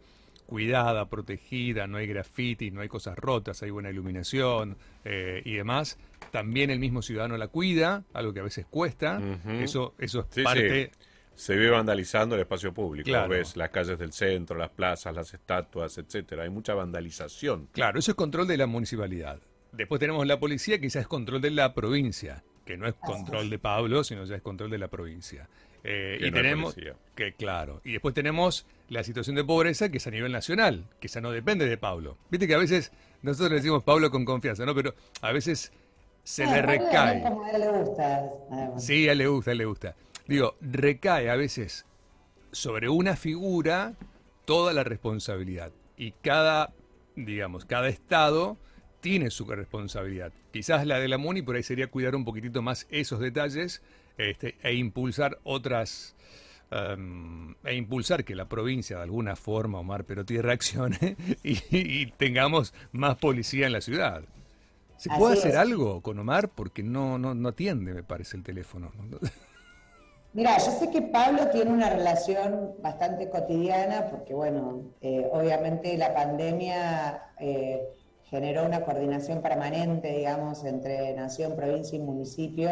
cuidada, 0.48 1.10
protegida, 1.10 1.86
no 1.86 1.98
hay 1.98 2.08
graffiti, 2.08 2.72
no 2.72 2.82
hay 2.82 2.88
cosas 2.88 3.16
rotas, 3.16 3.62
hay 3.62 3.70
buena 3.70 3.92
iluminación 3.92 4.76
eh, 5.06 5.44
y 5.46 5.54
demás, 5.54 6.00
también 6.32 6.72
el 6.72 6.80
mismo 6.80 7.04
ciudadano 7.04 7.38
la 7.38 7.50
cuida, 7.50 8.04
algo 8.14 8.34
que 8.34 8.40
a 8.40 8.44
veces 8.44 8.66
cuesta, 8.66 9.22
eso, 9.62 9.94
eso 10.00 10.28
es 10.36 10.44
parte... 10.44 10.92
se 11.38 11.56
ve 11.56 11.70
vandalizando 11.70 12.34
el 12.34 12.42
espacio 12.42 12.74
público. 12.74 13.06
Claro. 13.06 13.30
Ves 13.30 13.56
las 13.56 13.70
calles 13.70 14.00
del 14.00 14.12
centro, 14.12 14.58
las 14.58 14.72
plazas, 14.72 15.14
las 15.14 15.32
estatuas, 15.32 15.96
etcétera. 16.00 16.44
Hay 16.44 16.50
mucha 16.50 16.74
vandalización. 16.74 17.70
Claro, 17.74 18.00
eso 18.00 18.12
es 18.12 18.16
control 18.16 18.48
de 18.48 18.58
la 18.58 18.66
municipalidad. 18.66 19.40
Después 19.72 20.00
tenemos 20.00 20.26
la 20.26 20.40
policía, 20.40 20.80
que 20.80 20.90
ya 20.90 21.00
es 21.00 21.08
control 21.08 21.40
de 21.40 21.52
la 21.52 21.76
provincia, 21.76 22.44
que 22.66 22.76
no 22.76 22.88
es 22.88 22.96
control 22.96 23.52
de 23.52 23.60
Pablo, 23.60 24.04
sino 24.04 24.26
ya 24.26 24.36
es 24.36 24.42
control 24.42 24.72
de 24.72 24.80
la 24.80 24.88
provincia. 24.88 25.48
Eh, 25.84 26.18
y 26.20 26.32
no 26.32 26.38
tenemos, 26.38 26.76
que 27.16 27.34
claro, 27.34 27.82
y 27.86 27.92
después 27.92 28.16
tenemos 28.16 28.66
la 28.90 29.04
situación 29.04 29.36
de 29.36 29.44
pobreza, 29.44 29.90
que 29.90 29.98
es 29.98 30.08
a 30.08 30.12
nivel 30.12 30.32
nacional, 30.32 30.86
que 31.00 31.08
ya 31.08 31.22
no 31.22 31.30
depende 31.30 31.68
de 31.68 31.78
Pablo. 31.78 32.18
Viste 32.32 32.48
que 32.48 32.56
a 32.56 32.58
veces 32.58 32.92
nosotros 33.22 33.52
le 33.52 33.58
decimos 33.58 33.84
Pablo 33.84 34.10
con 34.10 34.26
confianza, 34.26 34.66
¿no? 34.66 34.74
Pero 34.74 34.96
a 35.22 35.32
veces 35.32 35.72
se 36.24 36.46
le 36.46 36.62
recae. 36.62 37.22
Como 37.22 37.46
a 37.46 37.52
él 37.52 37.62
le 37.62 37.70
gusta. 37.70 38.24
Sí, 38.80 39.08
a 39.08 39.12
él 39.12 39.20
le 39.20 39.28
gusta, 39.28 39.52
a 39.52 39.54
él 39.54 39.58
le 39.60 39.66
gusta. 39.66 39.96
Digo, 40.28 40.56
recae 40.62 41.30
a 41.30 41.36
veces 41.36 41.86
sobre 42.52 42.90
una 42.90 43.16
figura 43.16 43.96
toda 44.46 44.74
la 44.74 44.84
responsabilidad. 44.84 45.72
Y 45.98 46.12
cada, 46.12 46.74
digamos, 47.16 47.66
cada 47.66 47.90
estado 47.90 48.58
tiene 49.02 49.30
su 49.30 49.46
responsabilidad. 49.46 50.34
Quizás 50.52 50.86
la 50.86 51.00
de 51.00 51.08
la 51.08 51.18
MUNI 51.18 51.42
por 51.42 51.56
ahí 51.56 51.64
sería 51.64 51.88
cuidar 51.88 52.16
un 52.16 52.26
poquitito 52.26 52.62
más 52.62 52.88
esos 52.90 53.20
detalles 53.20 53.82
este, 54.18 54.56
e 54.64 54.74
impulsar 54.74 55.40
otras... 55.44 56.16
em, 56.72 57.56
e 57.64 57.76
impulsar 57.76 58.26
que 58.26 58.36
la 58.36 58.50
provincia 58.50 58.98
de 58.98 59.04
alguna 59.04 59.36
forma, 59.36 59.80
Omar 59.80 60.04
Perotti, 60.04 60.40
reaccione 60.42 61.16
y, 61.44 61.60
y 61.72 62.12
tengamos 62.18 62.74
más 62.92 63.18
policía 63.18 63.68
en 63.68 63.74
la 63.74 63.82
ciudad. 63.82 64.24
¿Se 64.98 65.10
puede 65.12 65.34
hacer 65.36 65.52
es. 65.52 65.58
algo 65.58 66.02
con 66.02 66.18
Omar? 66.18 66.50
Porque 66.50 66.82
no, 66.84 67.18
no, 67.18 67.36
no 67.36 67.50
atiende, 67.50 67.94
me 67.94 68.04
parece, 68.04 68.36
el 68.36 68.44
teléfono. 68.44 68.92
Mira, 70.38 70.56
yo 70.60 70.70
sé 70.70 70.92
que 70.92 71.02
Pablo 71.02 71.48
tiene 71.48 71.72
una 71.72 71.90
relación 71.90 72.76
bastante 72.80 73.28
cotidiana 73.28 74.08
porque, 74.12 74.36
bueno, 74.36 74.84
eh, 75.02 75.28
obviamente 75.34 75.98
la 75.98 76.14
pandemia 76.14 77.32
eh, 77.40 77.82
generó 78.26 78.64
una 78.64 78.86
coordinación 78.86 79.42
permanente, 79.42 80.12
digamos, 80.12 80.64
entre 80.64 81.12
nación, 81.16 81.56
provincia 81.56 81.98
y 81.98 82.02
municipio. 82.02 82.70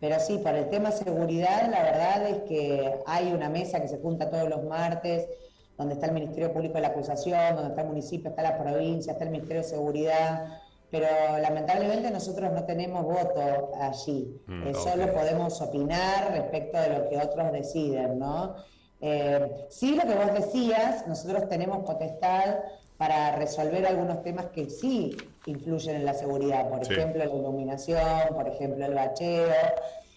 Pero 0.00 0.18
sí, 0.20 0.38
por 0.38 0.54
el 0.54 0.70
tema 0.70 0.90
seguridad, 0.90 1.70
la 1.70 1.82
verdad 1.82 2.30
es 2.30 2.38
que 2.48 2.94
hay 3.04 3.30
una 3.30 3.50
mesa 3.50 3.82
que 3.82 3.88
se 3.88 3.98
junta 3.98 4.30
todos 4.30 4.48
los 4.48 4.64
martes, 4.64 5.28
donde 5.76 5.96
está 5.96 6.06
el 6.06 6.12
Ministerio 6.12 6.50
Público 6.50 6.76
de 6.76 6.80
la 6.80 6.88
Acusación, 6.88 7.56
donde 7.56 7.68
está 7.72 7.82
el 7.82 7.88
municipio, 7.88 8.30
está 8.30 8.40
la 8.40 8.56
provincia, 8.56 9.12
está 9.12 9.24
el 9.24 9.32
Ministerio 9.32 9.60
de 9.60 9.68
Seguridad. 9.68 10.46
Pero 10.90 11.06
lamentablemente 11.40 12.10
nosotros 12.10 12.52
no 12.52 12.64
tenemos 12.64 13.04
voto 13.04 13.72
allí. 13.80 14.40
Mm, 14.46 14.68
Eh. 14.68 14.74
Solo 14.74 15.12
podemos 15.12 15.60
opinar 15.60 16.30
respecto 16.32 16.78
de 16.80 16.88
lo 16.90 17.08
que 17.08 17.18
otros 17.18 17.52
deciden, 17.52 18.18
¿no? 18.18 18.54
Eh, 19.00 19.66
sí, 19.68 19.94
lo 19.96 20.02
que 20.02 20.14
vos 20.14 20.32
decías, 20.32 21.06
nosotros 21.06 21.48
tenemos 21.48 21.78
potestad 21.84 22.56
para 22.96 23.36
resolver 23.36 23.84
algunos 23.86 24.22
temas 24.22 24.46
que 24.46 24.70
sí 24.70 25.14
influyen 25.44 25.96
en 25.96 26.04
la 26.06 26.14
seguridad, 26.14 26.68
por 26.70 26.84
Sí. 26.86 26.94
ejemplo, 26.94 27.24
la 27.24 27.30
iluminación, 27.30 28.00
por 28.34 28.48
ejemplo, 28.48 28.86
el 28.86 28.94
bacheo, 28.94 29.50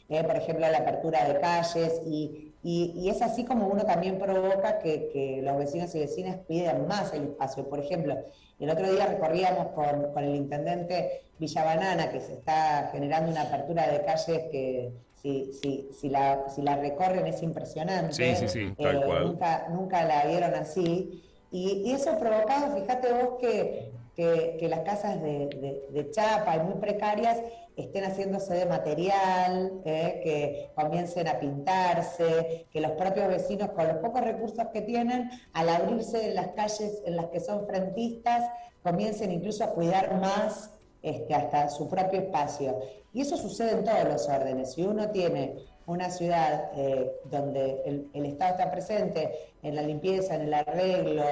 eh, 0.08 0.24
por 0.24 0.36
ejemplo, 0.38 0.70
la 0.70 0.78
apertura 0.78 1.26
de 1.28 1.40
calles, 1.42 2.02
y, 2.06 2.49
y- 2.62 2.94
y 2.96 3.10
es 3.10 3.22
así 3.22 3.46
como 3.46 3.68
uno 3.68 3.84
también 3.86 4.20
provoca 4.20 4.80
que, 4.80 5.10
que 5.10 5.42
los 5.42 5.58
vecinos 5.58 5.94
y 5.96 6.00
vecinas 6.00 6.38
pidan 6.48 6.88
más 6.88 7.14
el 7.14 7.24
espacio. 7.24 7.68
Por 7.70 7.80
ejemplo, 7.80 8.18
el 8.60 8.70
otro 8.70 8.92
día 8.92 9.08
recorríamos 9.08 9.68
con, 9.74 10.12
con 10.14 10.24
el 10.24 10.36
intendente 10.36 11.24
Villabanana, 11.40 12.12
que 12.12 12.20
se 12.20 12.34
está 12.34 12.90
generando 12.92 13.32
una 13.32 13.44
apertura 13.44 13.88
de 13.90 14.04
calles 14.04 14.44
que 14.52 14.92
si, 15.16 15.52
si, 15.54 15.90
si, 15.94 16.10
la, 16.10 16.50
si 16.50 16.62
la 16.62 16.76
recorren 16.76 17.26
es 17.28 17.42
impresionante. 17.44 18.14
Sí, 18.14 18.36
sí, 18.36 18.48
sí, 18.50 18.74
tal 18.78 18.98
Eh, 18.98 19.06
cual. 19.06 19.26
Nunca, 19.28 19.68
nunca 19.70 20.04
la 20.06 20.26
vieron 20.26 20.54
así. 20.56 21.24
Y, 21.52 21.84
y 21.86 21.92
eso 21.94 22.12
ha 22.12 22.20
provocado, 22.20 22.76
fíjate 22.80 23.12
vos, 23.14 23.38
que, 23.40 23.92
que, 24.16 24.58
que 24.60 24.68
las 24.68 24.82
casas 24.82 25.22
de, 25.22 25.48
de- 25.48 25.84
de 25.90 26.12
chapa 26.12 26.58
y 26.58 26.60
muy 26.60 26.76
precarias 26.76 27.42
estén 27.82 28.04
haciéndose 28.04 28.54
de 28.54 28.66
material, 28.66 29.82
eh, 29.86 30.22
que 30.24 30.72
comiencen 30.76 31.28
a 31.28 31.40
pintarse, 31.40 32.68
que 32.72 32.82
los 32.82 32.92
propios 32.92 33.28
vecinos 33.28 33.70
con 33.70 33.88
los 33.88 33.98
pocos 33.98 34.22
recursos 34.22 34.68
que 34.74 34.82
tienen, 34.82 35.30
al 35.54 35.70
abrirse 35.70 36.30
en 36.30 36.36
las 36.36 36.50
calles 36.50 37.02
en 37.06 37.16
las 37.16 37.28
que 37.28 37.40
son 37.40 37.66
frentistas, 37.68 38.50
comiencen 38.84 39.32
incluso 39.32 39.64
a 39.64 39.72
cuidar 39.72 40.20
más 40.20 40.72
este, 41.02 41.34
hasta 41.34 41.70
su 41.70 41.88
propio 41.88 42.20
espacio. 42.20 42.80
Y 43.14 43.22
eso 43.22 43.38
sucede 43.38 43.72
en 43.72 43.84
todos 43.84 44.04
los 44.04 44.28
órdenes. 44.28 44.74
Si 44.74 44.84
uno 44.84 45.10
tiene 45.10 45.56
una 45.86 46.10
ciudad 46.12 46.70
eh, 46.76 47.12
donde 47.26 47.82
el, 47.86 48.10
el 48.14 48.26
Estado 48.26 48.52
está 48.52 48.72
presente 48.72 49.34
en 49.64 49.76
la 49.76 49.82
limpieza, 49.82 50.36
en 50.36 50.42
el 50.42 50.54
arreglo, 50.54 51.24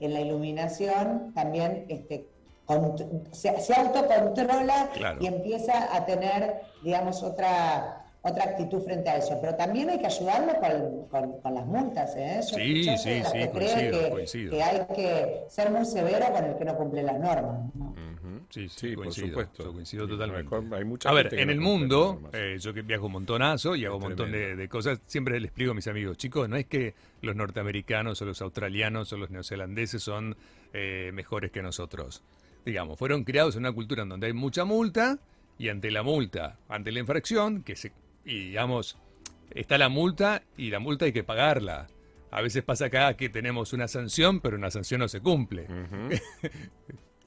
en 0.00 0.14
la 0.14 0.20
iluminación, 0.20 1.32
también 1.34 1.84
este, 1.88 2.28
se, 3.32 3.60
se 3.60 3.74
autocontrola 3.74 4.90
Claro. 4.94 5.18
y 5.22 5.26
empieza 5.26 5.94
a 5.94 6.04
tener, 6.04 6.60
digamos, 6.82 7.22
otra 7.22 8.02
otra 8.22 8.42
actitud 8.42 8.82
frente 8.82 9.08
a 9.08 9.18
eso. 9.18 9.38
Pero 9.40 9.54
también 9.54 9.88
hay 9.88 10.00
que 10.00 10.06
ayudarlo 10.06 10.52
con, 10.58 11.06
con- 11.06 11.40
con 11.40 11.54
las 11.54 11.64
multas. 11.64 12.12
¿eh? 12.16 12.40
Yo- 12.50 12.56
Sí, 12.56 12.82
sí, 12.82 12.98
sí, 12.98 13.22
que 13.32 13.50
cree 13.50 13.50
coincido, 13.50 14.00
que, 14.00 14.10
coincido. 14.10 14.50
que 14.50 14.62
hay 14.64 14.80
que 14.96 15.44
ser 15.48 15.70
muy 15.70 15.84
severo 15.84 16.26
con 16.32 16.44
el 16.44 16.56
que 16.56 16.64
no 16.64 16.74
cumple 16.76 17.04
las 17.04 17.20
normas. 17.20 17.72
¿no? 17.76 17.84
Ujú. 17.90 18.40
Sí, 18.50 18.68
Sí, 18.68 18.88
por 18.96 19.04
coincido, 19.04 19.28
supuesto. 19.28 19.62
yo 19.62 19.72
coincido 19.72 20.08
totalmente. 20.08 20.56
Hay 20.74 20.84
mucha 20.84 21.08
A 21.08 21.12
ver, 21.12 21.32
en 21.34 21.50
el 21.50 21.60
mundo, 21.60 22.20
eh, 22.32 22.56
yo 22.58 22.74
que 22.74 22.82
viajo 22.82 23.06
un 23.06 23.12
montonazo 23.12 23.76
y 23.76 23.84
hago 23.86 23.94
un 23.98 24.02
montón 24.02 24.32
de 24.32 24.68
cosas, 24.68 24.98
siempre 25.06 25.38
les 25.38 25.50
explico 25.50 25.70
a 25.70 25.74
mis 25.74 25.86
amigos, 25.86 26.16
chicos, 26.16 26.48
no 26.48 26.56
es 26.56 26.66
que 26.66 26.94
los 27.22 27.36
norteamericanos 27.36 28.20
o 28.22 28.24
los 28.24 28.42
australianos 28.42 29.12
o 29.12 29.18
los 29.18 29.30
neozelandeses 29.30 30.02
son 30.02 30.36
eh, 30.72 31.12
mejores 31.14 31.52
que 31.52 31.62
nosotros. 31.62 32.24
Digamos, 32.66 32.98
fueron 32.98 33.24
criados 33.24 33.54
en 33.54 33.60
una 33.60 33.72
cultura 33.72 34.02
en 34.02 34.08
donde 34.10 34.26
hay 34.26 34.32
mucha 34.34 34.64
multa 34.66 35.18
y 35.58 35.68
ante 35.70 35.90
la 35.90 36.02
multa, 36.02 36.58
ante 36.68 36.92
la 36.92 36.98
infracción, 37.00 37.62
que 37.62 37.76
se, 37.76 37.92
y 38.24 38.48
digamos, 38.48 38.98
está 39.54 39.78
la 39.78 39.88
multa 39.88 40.42
y 40.56 40.68
la 40.70 40.80
multa 40.80 41.04
hay 41.06 41.12
que 41.12 41.24
pagarla. 41.24 41.86
A 42.32 42.42
veces 42.42 42.64
pasa 42.64 42.86
acá 42.86 43.14
que 43.16 43.28
tenemos 43.30 43.72
una 43.72 43.86
sanción, 43.88 44.40
pero 44.40 44.56
una 44.56 44.70
sanción 44.70 44.98
no 45.00 45.08
se 45.08 45.20
cumple. 45.20 45.66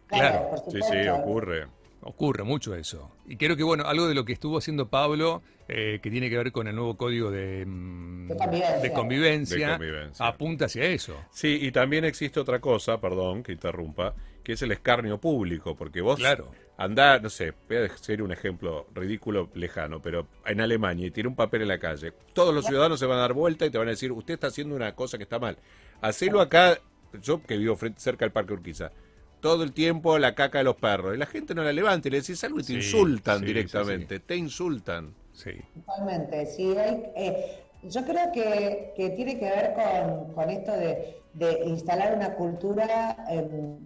Claro. 0.07 0.55
Sí, 0.71 0.79
sí, 0.81 1.07
ocurre. 1.07 1.67
Ocurre 2.01 2.43
mucho 2.43 2.73
eso. 2.75 3.11
Y 3.27 3.35
creo 3.35 3.55
que, 3.55 3.61
bueno, 3.63 3.83
algo 3.85 4.07
de 4.07 4.15
lo 4.15 4.25
que 4.25 4.33
estuvo 4.33 4.57
haciendo 4.57 4.87
Pablo, 4.89 5.43
eh, 5.67 5.99
que 6.01 6.09
tiene 6.09 6.29
que 6.31 6.37
ver 6.37 6.51
con 6.51 6.67
el 6.67 6.75
nuevo 6.75 6.97
código 6.97 7.29
de, 7.29 7.63
mm, 7.65 8.27
De 8.29 8.35
convivencia. 8.37 8.79
de 8.79 8.91
convivencia, 8.93 9.67
De 9.67 9.73
convivencia. 9.77 10.25
apunta 10.27 10.65
hacia 10.65 10.85
eso. 10.85 11.15
Sí, 11.31 11.59
y 11.61 11.71
también 11.71 12.05
existe 12.05 12.39
otra 12.39 12.59
cosa, 12.59 12.99
perdón 12.99 13.43
que 13.43 13.51
interrumpa, 13.51 14.15
que 14.49 14.53
es 14.53 14.61
el 14.63 14.71
escarnio 14.71 15.19
público, 15.19 15.75
porque 15.75 16.01
vos 16.01 16.19
Claro. 16.19 16.51
andá, 16.77 17.19
no 17.19 17.29
sé, 17.29 17.53
voy 17.67 17.77
a 17.77 17.81
decir 17.81 18.21
un 18.23 18.31
ejemplo 18.31 18.87
ridículo, 18.95 19.49
lejano, 19.53 20.01
pero 20.01 20.27
en 20.45 20.61
Alemania 20.61 21.07
y 21.07 21.11
tiene 21.11 21.29
un 21.29 21.35
papel 21.35 21.61
en 21.63 21.67
la 21.69 21.79
calle, 21.79 22.13
todos 22.33 22.53
los 22.53 22.65
ciudadanos 22.65 22.99
se 22.99 23.05
van 23.05 23.17
a 23.19 23.21
dar 23.21 23.33
vuelta 23.33 23.65
y 23.65 23.69
te 23.69 23.77
van 23.77 23.87
a 23.87 23.91
decir, 23.91 24.11
usted 24.11 24.35
está 24.35 24.47
haciendo 24.47 24.75
una 24.75 24.95
cosa 24.95 25.17
que 25.17 25.23
está 25.23 25.39
mal. 25.39 25.57
Hacelo 26.01 26.41
acá, 26.41 26.79
yo 27.21 27.43
que 27.43 27.57
vivo 27.57 27.75
frente, 27.75 27.99
cerca 28.01 28.25
del 28.25 28.31
Parque 28.31 28.53
Urquiza, 28.53 28.91
todo 29.39 29.63
el 29.63 29.73
tiempo 29.73 30.17
la 30.19 30.35
caca 30.35 30.59
de 30.59 30.63
los 30.65 30.75
perros, 30.77 31.15
y 31.15 31.17
la 31.17 31.25
gente 31.27 31.55
no 31.55 31.63
la 31.63 31.73
levanta 31.73 32.07
y 32.07 32.11
le 32.11 32.21
decís 32.21 32.43
algo 32.43 32.59
y 32.59 32.63
te 32.63 32.73
Sí, 32.73 32.75
insultan 32.75 33.43
sí, 33.43 33.45
directamente, 33.45 34.19
te 34.19 34.35
insultan. 34.35 35.15
Sí. 35.31 35.51
Totalmente, 35.73 36.45
sí. 36.45 36.75
Hay, 36.77 37.03
eh, 37.15 37.63
yo 37.83 38.03
creo 38.05 38.31
que, 38.33 38.93
que 38.95 39.09
tiene 39.11 39.39
que 39.39 39.45
ver 39.45 39.73
con, 39.73 40.33
con 40.33 40.49
esto 40.49 40.71
de, 40.73 41.21
de 41.33 41.59
instalar 41.65 42.15
una 42.15 42.35
cultura. 42.35 43.15
eh, 43.29 43.77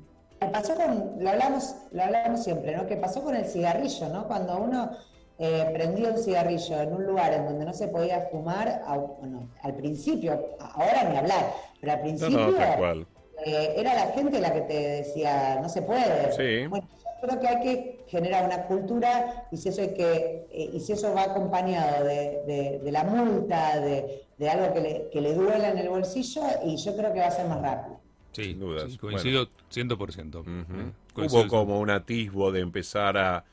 que 0.46 0.52
pasó 0.52 0.76
con, 0.76 1.16
lo 1.20 1.30
hablamos, 1.30 1.76
lo 1.92 2.04
hablamos 2.04 2.44
siempre, 2.44 2.76
¿no? 2.76 2.86
Que 2.88 2.98
pasó 2.98 3.22
con 3.24 3.36
el 3.36 3.46
cigarrillo, 3.46 4.10
¿no? 4.10 4.28
Cuando 4.28 4.58
uno 4.58 4.92
eh, 5.40 5.70
prendía 5.74 6.10
un 6.12 6.18
cigarrillo 6.18 6.82
en 6.82 6.94
un 6.94 7.06
lugar 7.06 7.34
en 7.34 7.46
donde 7.46 7.66
no 7.66 7.74
se 7.74 7.88
podía 7.88 8.22
fumar, 8.32 8.82
a- 8.86 8.98
bueno, 8.98 9.50
al 9.64 9.74
principio, 9.76 10.40
ahora 10.60 11.04
ni 11.10 11.18
hablar, 11.18 11.46
pero 11.82 11.94
al 11.94 11.98
No, 12.00 12.04
principio 12.04 12.38
no, 12.40 12.54
tal 12.58 12.78
cual. 12.78 13.08
eh, 13.46 13.74
era 13.78 13.94
la 13.96 14.08
gente 14.14 14.40
la 14.40 14.54
que 14.54 14.62
te 14.62 14.74
decía, 14.98 15.60
no 15.62 15.70
se 15.70 15.82
puede. 15.82 16.32
Sí. 16.32 16.68
Bueno, 16.68 16.88
yo 16.94 17.28
creo 17.28 17.40
que 17.40 17.48
hay 17.48 17.60
que 17.62 18.06
generar 18.08 18.46
una 18.46 18.64
cultura 18.68 19.48
y 19.52 19.58
si 19.58 19.70
eso, 19.70 19.82
hay 19.82 19.94
que, 19.94 20.46
eh, 20.52 20.70
y 20.74 20.80
si 20.80 20.94
eso 20.94 21.14
va 21.14 21.24
acompañado 21.24 22.04
de, 22.06 22.44
de- 22.46 22.80
de 22.84 22.92
la 22.92 23.04
multa, 23.04 23.80
de, 23.80 24.28
de 24.38 24.50
algo 24.50 24.72
que 24.74 24.82
le, 24.82 25.10
que 25.10 25.20
le 25.22 25.34
duela 25.34 25.70
en 25.70 25.78
el 25.80 25.90
bolsillo, 25.90 26.44
y 26.64 26.76
yo 26.78 26.96
creo 26.96 27.12
que 27.14 27.20
va 27.22 27.28
a 27.28 27.32
ser 27.32 27.48
más 27.48 27.62
rápido. 27.62 28.00
Sí, 28.34 28.44
Sin 28.44 28.60
dudas. 28.60 28.92
sí, 28.92 28.98
coincido 28.98 29.48
100%. 29.72 30.42
Ujú. 30.42 30.50
¿eh? 30.52 30.92
Hubo 31.16 31.48
como 31.48 31.80
un 31.80 31.90
atisbo 31.90 32.52
de 32.52 32.60
empezar 32.60 33.18
a, 33.18 33.46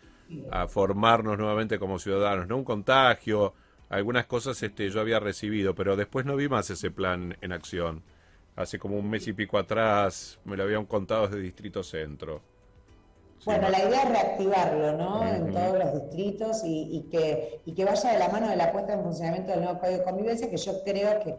a 0.51 0.67
formarnos 0.67 1.39
nuevamente 1.39 1.79
como 1.79 1.99
ciudadanos, 1.99 2.49
no 2.49 2.57
un 2.57 2.65
contagio, 2.65 3.55
algunas 3.91 4.27
cosas 4.27 4.63
este, 4.63 4.89
yo 4.91 5.01
había 5.01 5.21
recibido, 5.21 5.75
pero 5.75 5.97
después 5.97 6.25
no 6.25 6.37
vi 6.37 6.49
más 6.49 6.71
ese 6.71 6.91
plan 6.91 7.37
en 7.41 7.53
acción. 7.53 8.03
Hace 8.57 8.79
como 8.79 8.97
un 8.97 9.09
mes 9.09 9.27
y 9.29 9.33
pico 9.33 9.59
atrás 9.59 10.39
me 10.45 10.57
lo 10.57 10.65
habían 10.65 10.87
contado 10.87 11.29
desde 11.29 11.41
Distrito 11.41 11.83
Centro. 11.83 12.43
Bueno, 13.45 13.71
la 13.71 13.79
idea 13.79 14.03
es 14.03 14.09
reactivarlo, 14.11 14.99
¿no? 14.99 15.27
En 15.27 15.51
todos 15.53 15.79
los 15.79 15.95
distritos 15.95 16.61
y, 16.65 17.07
que, 17.11 17.61
y 17.65 17.73
que 17.73 17.85
vaya 17.87 18.13
de 18.13 18.19
la 18.19 18.29
mano 18.29 18.49
de 18.49 18.57
la 18.57 18.71
puesta 18.71 18.93
en 18.93 19.03
funcionamiento 19.03 19.51
del 19.53 19.63
nuevo 19.63 19.81
Código 19.81 19.99
de 19.99 20.05
Convivencia, 20.05 20.51
que 20.51 20.59
yo 20.59 20.73
creo 20.85 21.21
que, 21.25 21.35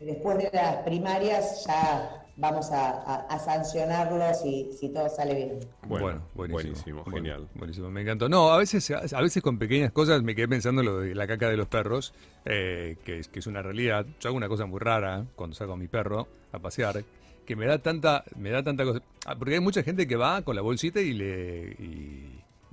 después 0.00 0.38
de 0.38 0.50
las 0.52 0.76
primarias 0.78 1.64
ya 1.66 2.20
vamos 2.36 2.70
a, 2.72 3.38
sancionarlo 3.38 4.32
si, 4.34 4.72
si, 4.72 4.88
todo 4.88 5.08
sale 5.08 5.34
bien. 5.34 5.60
Bueno, 5.86 6.22
buenísimo, 6.34 7.04
genial. 7.04 7.48
Buenísimo, 7.54 7.90
me 7.90 8.00
encantó. 8.00 8.28
No, 8.28 8.50
a 8.50 8.56
veces, 8.56 8.90
a 8.90 9.20
veces 9.20 9.42
con 9.42 9.58
pequeñas 9.58 9.92
cosas 9.92 10.22
me 10.22 10.34
quedé 10.34 10.48
pensando 10.48 10.80
en 10.80 10.86
lo 10.86 11.00
de 11.00 11.14
la 11.14 11.26
caca 11.26 11.48
de 11.50 11.56
los 11.56 11.68
perros, 11.68 12.14
eh, 12.46 12.96
que, 13.04 13.18
es, 13.18 13.28
que 13.28 13.40
es 13.40 13.46
una 13.46 13.62
realidad. 13.62 14.06
Yo 14.20 14.28
hago 14.28 14.36
una 14.36 14.48
cosa 14.48 14.66
muy 14.66 14.80
rara 14.80 15.26
cuando 15.36 15.54
saco 15.54 15.74
a 15.74 15.76
mi 15.76 15.86
perro 15.86 16.28
a 16.52 16.58
pasear, 16.58 17.04
que 17.46 17.56
me 17.56 17.66
da 17.66 17.78
tanta, 17.78 18.24
me 18.36 18.50
da 18.50 18.62
tanta 18.62 18.84
cosa. 18.84 19.02
Ah, 19.26 19.36
porque 19.36 19.54
hay 19.54 19.60
mucha 19.60 19.82
gente 19.82 20.06
que 20.06 20.16
va 20.16 20.42
con 20.42 20.56
la 20.56 20.62
bolsita 20.62 21.00
y 21.00 21.12
le 21.12 21.76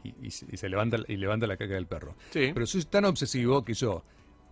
y, 0.04 0.32
se 0.32 0.70
levanta 0.70 0.98
y 1.08 1.18
levanta 1.18 1.46
la 1.46 1.58
caca 1.58 1.74
del 1.74 1.88
perro. 1.88 2.16
Sí. 2.30 2.52
Pero 2.54 2.66
soy 2.66 2.84
tan 2.86 3.04
obsesivo 3.04 3.66
que 3.66 3.74
yo, 3.74 4.04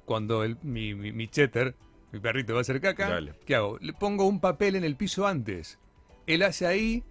cuando 0.03 0.43
el, 0.43 0.57
mi, 0.61 0.93
mi, 0.93 1.13
mi 1.13 1.29
cheddar 1.29 1.73
mi 2.11 2.19
perrito 2.19 2.53
va 2.53 2.59
a 2.59 2.61
hacer 2.61 2.79
caca, 2.81 3.19
¿qué 3.45 3.55
hago? 3.55 3.77
Le 3.79 3.93
pongo 3.93 4.25
un 4.25 4.39
papel 4.39 4.75
en 4.75 4.83
el 4.83 4.95
piso 4.95 5.27
antes. 5.27 5.79
Él 6.27 6.43
hace 6.43 6.65
ahí 6.65 7.03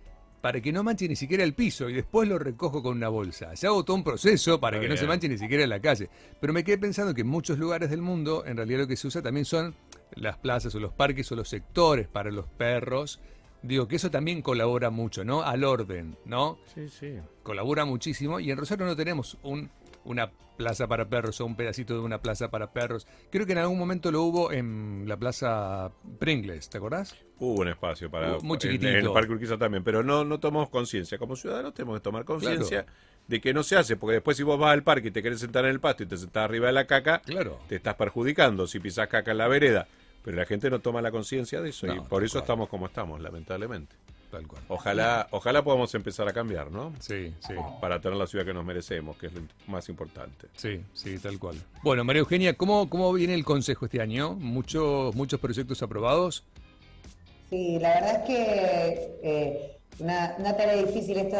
para 0.44 0.60
que 0.60 0.72
no 0.72 0.82
manche 0.82 1.08
ni 1.08 1.16
siquiera 1.16 1.42
el 1.42 1.54
piso 1.54 1.88
y 1.88 1.94
después 1.94 2.28
lo 2.28 2.38
recojo 2.38 2.82
con 2.82 2.98
una 2.98 3.08
bolsa. 3.08 3.56
Se 3.56 3.66
hago 3.66 3.82
todo 3.82 3.96
un 3.96 4.04
proceso 4.04 4.60
para 4.60 4.78
que 4.78 4.88
no 4.88 4.96
se 4.96 5.06
manche 5.06 5.26
ni 5.26 5.38
siquiera 5.38 5.64
en 5.64 5.70
la 5.70 5.80
calle. 5.80 6.10
Pero 6.38 6.52
me 6.52 6.62
quedé 6.62 6.76
pensando 6.76 7.14
que 7.14 7.22
en 7.22 7.28
muchos 7.28 7.58
lugares 7.58 7.88
del 7.88 8.02
mundo, 8.02 8.44
en 8.44 8.58
realidad 8.58 8.80
lo 8.80 8.86
que 8.86 8.96
se 8.96 9.06
usa 9.06 9.22
también 9.22 9.46
son 9.46 9.74
las 10.14 10.36
plazas 10.36 10.74
o 10.74 10.80
los 10.80 10.92
parques 10.92 11.32
o 11.32 11.34
los 11.34 11.48
sectores 11.48 12.08
para 12.08 12.30
los 12.30 12.46
perros. 12.46 13.20
Digo 13.62 13.88
que 13.88 13.96
eso 13.96 14.10
también 14.10 14.42
colabora 14.42 14.90
mucho, 14.90 15.24
¿no? 15.24 15.40
Al 15.40 15.64
orden, 15.64 16.18
¿no? 16.26 16.58
Sí, 16.74 16.90
sí. 16.90 17.14
Colabora 17.42 17.86
muchísimo 17.86 18.38
y 18.38 18.50
en 18.50 18.58
Rosario 18.58 18.84
no 18.84 18.94
tenemos 18.94 19.38
un 19.42 19.70
una 20.04 20.30
plaza 20.56 20.86
para 20.86 21.08
perros 21.08 21.40
o 21.40 21.46
un 21.46 21.56
pedacito 21.56 21.94
de 21.94 22.00
una 22.00 22.18
plaza 22.18 22.50
para 22.50 22.72
perros. 22.72 23.06
Creo 23.30 23.46
que 23.46 23.52
en 23.52 23.58
algún 23.58 23.78
momento 23.78 24.10
lo 24.10 24.22
hubo 24.22 24.52
en 24.52 25.04
la 25.06 25.16
plaza 25.16 25.90
Pringles, 26.18 26.68
¿te 26.68 26.78
acordás? 26.78 27.16
Hubo 27.38 27.60
un 27.60 27.68
espacio 27.68 28.10
para 28.10 28.38
muy 28.38 28.58
chiquitito. 28.58 28.88
En, 28.88 28.96
el 28.96 29.12
Parque 29.12 29.32
Urquiza 29.32 29.58
también, 29.58 29.82
pero 29.82 30.02
no, 30.02 30.24
no 30.24 30.38
tomamos 30.38 30.68
conciencia. 30.68 31.18
Como 31.18 31.36
ciudadanos 31.36 31.74
tenemos 31.74 31.98
que 31.98 32.02
tomar 32.02 32.24
conciencia 32.24 32.86
de 33.26 33.40
que 33.40 33.54
no 33.54 33.62
se 33.62 33.76
hace, 33.76 33.96
porque 33.96 34.14
después 34.14 34.36
si 34.36 34.42
vos 34.42 34.58
vas 34.58 34.72
al 34.72 34.82
parque 34.82 35.08
y 35.08 35.10
te 35.10 35.22
querés 35.22 35.40
sentar 35.40 35.64
en 35.64 35.70
el 35.70 35.80
pasto 35.80 36.02
y 36.02 36.06
te 36.06 36.16
sentás 36.16 36.44
arriba 36.44 36.66
de 36.66 36.74
la 36.74 36.86
caca, 36.86 37.20
claro. 37.20 37.58
te 37.68 37.76
estás 37.76 37.94
perjudicando 37.94 38.66
si 38.66 38.80
pisás 38.80 39.08
caca 39.08 39.32
en 39.32 39.38
la 39.38 39.48
vereda. 39.48 39.88
Pero 40.22 40.38
la 40.38 40.46
gente 40.46 40.70
no 40.70 40.78
toma 40.78 41.02
la 41.02 41.10
conciencia 41.10 41.60
de 41.60 41.68
eso 41.70 41.86
y 41.86 42.00
por 42.00 42.24
eso 42.24 42.38
estamos 42.38 42.68
como 42.68 42.86
estamos, 42.86 43.20
lamentablemente. 43.20 43.94
Ojalá, 44.68 45.28
ojalá 45.30 45.62
podamos 45.62 45.94
empezar 45.94 46.28
a 46.28 46.32
cambiar, 46.32 46.70
¿no? 46.70 46.92
Sí, 47.00 47.34
sí. 47.40 47.54
Para 47.80 48.00
tener 48.00 48.16
la 48.16 48.26
ciudad 48.26 48.44
que 48.44 48.54
nos 48.54 48.64
merecemos, 48.64 49.16
que 49.16 49.26
es 49.26 49.34
lo 49.34 49.42
más 49.66 49.88
importante. 49.88 50.48
Sí, 50.56 50.80
sí, 50.92 51.18
tal 51.18 51.38
cual. 51.38 51.56
Bueno, 51.82 52.04
María 52.04 52.20
Eugenia, 52.20 52.54
¿cómo, 52.54 52.88
cómo 52.88 53.12
viene 53.12 53.34
el 53.34 53.44
Consejo 53.44 53.86
este 53.86 54.00
año? 54.00 54.34
¿Muchos, 54.34 55.14
muchos 55.14 55.40
proyectos 55.40 55.82
aprobados? 55.82 56.44
Sí, 57.50 57.78
la 57.78 57.94
verdad 57.94 58.20
es 58.20 58.26
que 58.26 59.18
eh, 59.22 59.76
una, 59.98 60.56
tarea 60.56 60.82
difícil 60.82 61.18
esto 61.18 61.36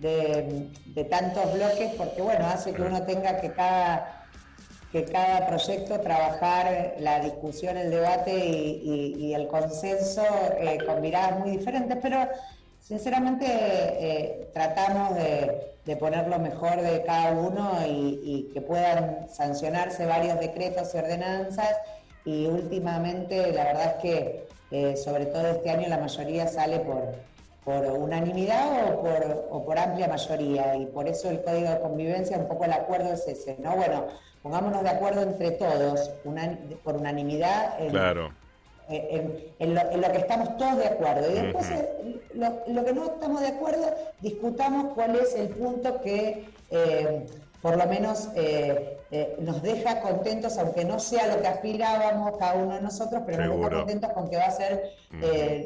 de, 0.00 0.68
de 0.86 1.04
tantos 1.04 1.54
bloques, 1.54 1.92
porque 1.96 2.20
bueno, 2.20 2.46
hace 2.46 2.72
que 2.72 2.82
uno 2.82 3.02
tenga 3.04 3.40
que 3.40 3.52
cada 3.52 4.23
que 4.94 5.04
cada 5.06 5.48
proyecto 5.48 5.98
trabajar 5.98 6.94
la 7.00 7.18
discusión, 7.18 7.76
el 7.76 7.90
debate 7.90 8.32
y, 8.32 9.34
el 9.34 9.48
consenso 9.48 10.22
eh, 10.56 10.78
con 10.86 11.00
miradas 11.00 11.40
muy 11.40 11.50
diferentes, 11.50 11.98
pero 12.00 12.28
sinceramente 12.78 13.44
eh, 13.48 14.50
tratamos 14.54 15.16
de, 15.16 15.96
poner 15.96 16.28
lo 16.28 16.38
mejor 16.38 16.80
de 16.80 17.02
cada 17.02 17.32
uno 17.32 17.72
y, 17.84 18.50
que 18.54 18.60
puedan 18.60 19.26
sancionarse 19.28 20.06
varios 20.06 20.38
decretos 20.38 20.94
y 20.94 20.98
ordenanzas 20.98 21.74
y 22.24 22.46
últimamente 22.46 23.52
la 23.52 23.64
verdad 23.64 23.96
es 23.96 24.02
que 24.02 24.46
eh, 24.70 24.96
sobre 24.96 25.26
todo 25.26 25.48
este 25.48 25.70
año 25.70 25.88
la 25.88 25.98
mayoría 25.98 26.46
sale 26.46 26.78
por, 26.78 27.16
por 27.64 27.84
unanimidad 27.86 28.92
o 28.92 29.00
por, 29.00 29.46
o 29.50 29.64
por 29.64 29.78
amplia 29.78 30.08
mayoría 30.08 30.76
y 30.76 30.86
por 30.86 31.08
eso 31.08 31.30
el 31.30 31.42
código 31.42 31.70
de 31.70 31.80
convivencia, 31.80 32.38
un 32.38 32.46
poco 32.46 32.64
el 32.64 32.72
acuerdo 32.72 33.12
es 33.12 33.26
ese, 33.26 33.56
¿no? 33.58 33.74
Bueno, 33.76 34.06
pongámonos 34.42 34.82
de 34.82 34.90
acuerdo 34.90 35.22
entre 35.22 35.52
todos, 35.52 36.10
por 36.84 36.96
unanimidad, 36.96 37.80
en, 37.80 39.54
en, 39.58 39.74
lo, 39.74 40.12
que 40.12 40.18
estamos 40.18 40.56
todos 40.58 40.76
de 40.76 40.86
acuerdo. 40.86 41.30
Y 41.30 41.34
después, 41.34 41.70
eh, 41.70 42.20
lo, 42.34 42.84
que 42.84 42.92
no 42.92 43.04
estamos 43.06 43.40
de 43.40 43.48
acuerdo, 43.48 43.94
discutamos 44.20 44.92
cuál 44.94 45.16
es 45.16 45.34
el 45.34 45.48
punto 45.48 46.02
que 46.02 46.48
eh, 46.70 47.26
por 47.64 47.78
lo 47.78 47.86
menos 47.86 48.28
eh, 48.36 48.98
nos 49.40 49.62
deja 49.62 50.02
contentos, 50.02 50.58
aunque 50.58 50.84
no 50.84 51.00
sea 51.00 51.34
lo 51.34 51.40
que 51.40 51.48
aspirábamos 51.48 52.36
cada 52.36 52.56
uno 52.56 52.74
de 52.74 52.82
nosotros, 52.82 53.22
pero 53.24 53.46
nos 53.46 53.56
deja 53.56 53.70
contentos 53.70 54.12
con 54.12 54.28
que 54.28 54.36
va 54.36 54.44
a 54.44 54.50
ser 54.50 54.82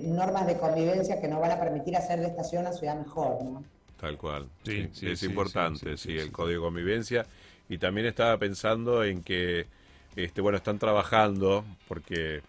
normas 0.05 0.47
de 0.47 0.57
convivencia 0.59 1.21
que 1.21 1.27
nos 1.27 1.41
van 1.41 1.51
a 1.51 1.59
permitir 1.59 1.97
hacer 1.97 2.21
de 2.21 2.27
esta 2.27 2.45
ciudad 2.45 2.67
una 2.67 2.73
ciudad 2.73 2.97
mejor. 2.97 3.43
¿no? 3.43 3.65
Tal 4.01 4.17
cual. 4.17 4.49
Sí, 4.63 4.89
es 5.03 5.25
importante, 5.25 5.97
sí, 5.97 6.17
el 6.17 6.31
código 6.31 6.61
de 6.61 6.67
convivencia 6.69 7.27
y 7.69 7.79
también 7.79 8.07
estaba 8.07 8.39
pensando 8.39 9.03
en 9.03 9.25
que, 9.25 9.67
este, 10.15 10.41
bueno, 10.41 10.59
están 10.59 10.79
trabajando 10.79 11.65
porque 11.89 12.43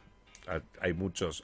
hay 0.80 0.94
muchos, 0.94 1.44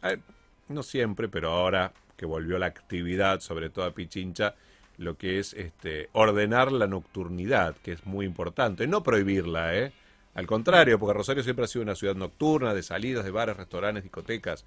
no 0.67 0.83
siempre, 0.83 1.27
pero 1.27 1.49
ahora 1.49 1.91
que 2.15 2.27
volvió 2.27 2.59
la 2.59 2.67
actividad, 2.67 3.39
sobre 3.39 3.71
todo 3.71 3.85
a 3.85 3.95
Pichincha, 3.95 4.53
lo 4.97 5.17
que 5.17 5.39
es 5.39 5.53
este, 5.53 6.09
ordenar 6.13 6.71
la 6.71 6.87
nocturnidad, 6.87 7.75
que 7.77 7.93
es 7.93 8.05
muy 8.05 8.25
importante, 8.25 8.87
no 8.87 9.03
prohibirla, 9.03 9.75
¿eh? 9.75 9.91
Al 10.33 10.47
contrario, 10.47 10.99
porque 10.99 11.13
Rosario 11.13 11.43
siempre 11.43 11.65
ha 11.65 11.67
sido 11.67 11.83
una 11.83 11.95
ciudad 11.95 12.15
nocturna, 12.15 12.73
de 12.73 12.83
salidas, 12.83 13.23
de 13.23 13.31
bares, 13.31 13.55
restaurantes, 13.55 14.03
discotecas, 14.03 14.65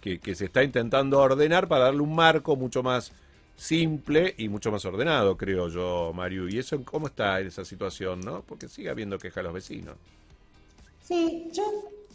que, 0.00 0.20
que 0.20 0.34
se 0.36 0.44
está 0.44 0.62
intentando 0.62 1.18
ordenar 1.18 1.66
para 1.66 1.84
darle 1.84 2.02
un 2.02 2.14
marco 2.14 2.54
mucho 2.54 2.84
más 2.84 3.12
simple 3.56 4.34
y 4.38 4.48
mucho 4.48 4.70
más 4.70 4.84
ordenado, 4.84 5.36
creo 5.36 5.68
yo, 5.68 6.12
Mario. 6.14 6.48
¿Y 6.48 6.58
eso 6.58 6.82
cómo 6.84 7.08
está 7.08 7.40
en 7.40 7.48
esa 7.48 7.64
situación, 7.64 8.20
no? 8.20 8.42
Porque 8.42 8.68
sigue 8.68 8.90
habiendo 8.90 9.18
queja 9.18 9.40
a 9.40 9.42
los 9.42 9.52
vecinos. 9.52 9.96
Sí, 11.02 11.50
yo 11.52 11.64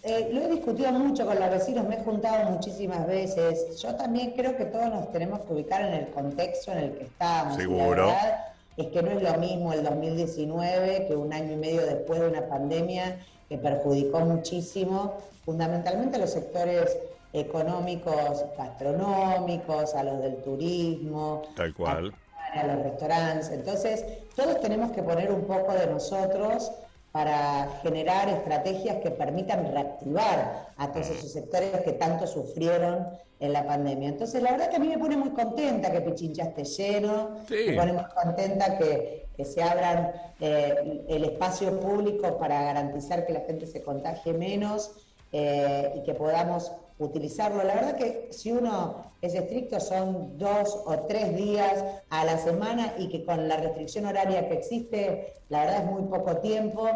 eh, 0.04 0.30
lo 0.34 0.42
he 0.42 0.50
discutido 0.50 0.92
mucho 0.92 1.26
con 1.26 1.40
los 1.40 1.50
vecinos, 1.50 1.88
me 1.88 1.96
he 1.96 2.04
juntado 2.04 2.52
muchísimas 2.52 3.08
veces. 3.08 3.82
Yo 3.82 3.96
también 3.96 4.32
creo 4.32 4.58
que 4.58 4.66
todos 4.66 4.90
nos 4.90 5.12
tenemos 5.14 5.40
que 5.42 5.54
ubicar 5.54 5.82
en 5.82 5.94
el 5.94 6.08
contexto 6.10 6.74
en 6.74 6.78
el 6.80 6.92
que 6.98 7.06
estamos. 7.06 7.56
Seguro. 7.56 8.08
La 8.08 8.14
verdad 8.14 8.46
es 8.76 8.88
que 8.88 9.02
no 9.02 9.12
es 9.12 9.24
lo 9.24 9.34
mismo 9.38 9.72
el 9.72 9.84
2019 9.84 11.06
que 11.08 11.16
un 11.16 11.32
año 11.32 11.54
y 11.54 11.56
medio 11.56 11.86
después 11.86 12.20
de 12.20 12.28
una 12.28 12.48
pandemia 12.48 13.18
que 13.48 13.58
perjudicó 13.58 14.20
muchísimo, 14.20 15.14
fundamentalmente 15.46 16.18
a 16.18 16.20
los 16.20 16.32
sectores 16.32 16.98
económicos 17.32 18.44
gastronómicos, 18.58 19.96
a 19.96 20.04
los 20.04 20.22
del 20.22 20.36
turismo, 20.38 21.44
Tal 21.56 21.74
cual. 21.74 22.14
A, 22.54 22.68
los 22.68 22.84
restaurantes. 22.84 23.50
Entonces, 23.50 24.06
todos 24.36 24.60
tenemos 24.60 24.92
que 24.92 25.02
poner 25.02 25.32
un 25.32 25.46
poco 25.46 25.72
de 25.74 25.88
nosotros 25.88 26.72
para 27.14 27.70
generar 27.84 28.28
estrategias 28.28 28.98
que 28.98 29.12
permitan 29.12 29.72
reactivar 29.72 30.66
a 30.78 30.92
todos 30.92 31.12
esos 31.12 31.32
sectores 31.32 31.70
que 31.82 31.92
tanto 31.94 32.26
sufrieron 32.26 33.08
en 33.40 33.54
la 33.54 33.68
pandemia. 33.68 34.10
Entonces, 34.10 34.42
la 34.42 34.52
verdad 34.52 34.72
que 34.72 34.78
a 34.78 34.80
mí 34.80 34.88
me 34.88 34.98
pone 34.98 35.16
muy 35.16 35.30
contenta 35.30 35.92
que 35.92 36.02
Pichincha 36.02 36.46
esté 36.46 36.64
lleno, 36.64 37.36
me 37.48 37.74
pone 37.74 37.94
muy 37.94 38.04
contenta 38.06 38.78
que, 38.80 39.22
se 39.44 39.62
abran 39.62 40.12
eh, 40.40 41.04
el 41.10 41.26
espacio 41.26 41.80
público 41.80 42.38
para 42.38 42.64
garantizar 42.64 43.26
que 43.26 43.34
la 43.34 43.42
gente 43.42 43.68
se 43.68 43.82
contagie 43.82 44.32
menos 44.32 44.92
eh, 45.34 45.92
y 45.98 46.04
que 46.04 46.14
podamos 46.14 46.72
utilizarlo. 47.04 47.64
La 47.64 47.76
verdad 47.76 47.96
que 47.96 48.30
si 48.32 48.52
uno 48.52 49.14
es 49.22 49.34
estricto 49.34 49.80
son 49.80 50.38
dos 50.38 50.82
o 50.86 51.00
tres 51.08 51.36
días 51.36 51.84
a 52.10 52.26
la 52.26 52.38
semana 52.38 52.94
y 52.98 53.10
que 53.10 53.24
con 53.24 53.48
la 53.48 53.58
restricción 53.58 54.06
horaria 54.06 54.48
que 54.48 54.56
existe, 54.56 55.34
la 55.50 55.66
verdad 55.66 55.84
es 55.84 55.92
muy 55.92 56.04
poco 56.04 56.38
tiempo. 56.38 56.90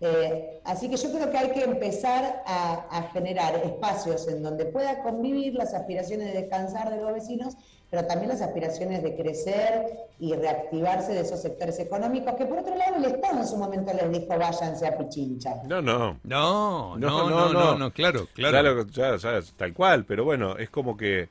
Eh, 0.00 0.60
así 0.64 0.90
que 0.90 0.96
yo 0.96 1.10
creo 1.12 1.30
que 1.30 1.38
hay 1.38 1.50
que 1.52 1.62
empezar 1.62 2.42
a, 2.46 3.02
generar 3.12 3.54
espacios 3.64 4.26
en 4.28 4.42
donde 4.42 4.66
pueda 4.66 5.02
convivir 5.02 5.54
las 5.54 5.72
aspiraciones 5.72 6.32
de 6.32 6.40
descansar 6.40 6.90
de 6.90 7.00
los 7.00 7.12
vecinos, 7.12 7.56
pero 7.94 8.06
también 8.08 8.28
las 8.30 8.40
aspiraciones 8.40 9.04
de 9.04 9.14
crecer 9.14 9.86
y 10.18 10.34
reactivarse 10.34 11.12
de 11.12 11.20
esos 11.20 11.40
sectores 11.40 11.78
económicos, 11.78 12.34
que 12.34 12.44
por 12.44 12.58
otro 12.58 12.74
lado 12.74 12.96
el 12.96 13.04
Estado 13.04 13.38
en 13.38 13.46
su 13.46 13.56
momento 13.56 13.92
les 13.92 14.10
dijo 14.10 14.36
váyanse 14.36 14.84
a 14.86 14.98
Pichincha. 14.98 15.62
No, 15.68 15.80
no. 15.80 16.18
No, 16.24 16.96
no, 16.98 17.52
no, 17.52 17.78
no, 17.78 17.90
claro, 17.92 18.26
claro. 18.34 18.84
tal 19.56 19.72
cual, 19.74 20.04
pero 20.06 20.24
bueno, 20.24 20.56
es 20.56 20.70
como 20.70 20.96
que, 20.96 21.28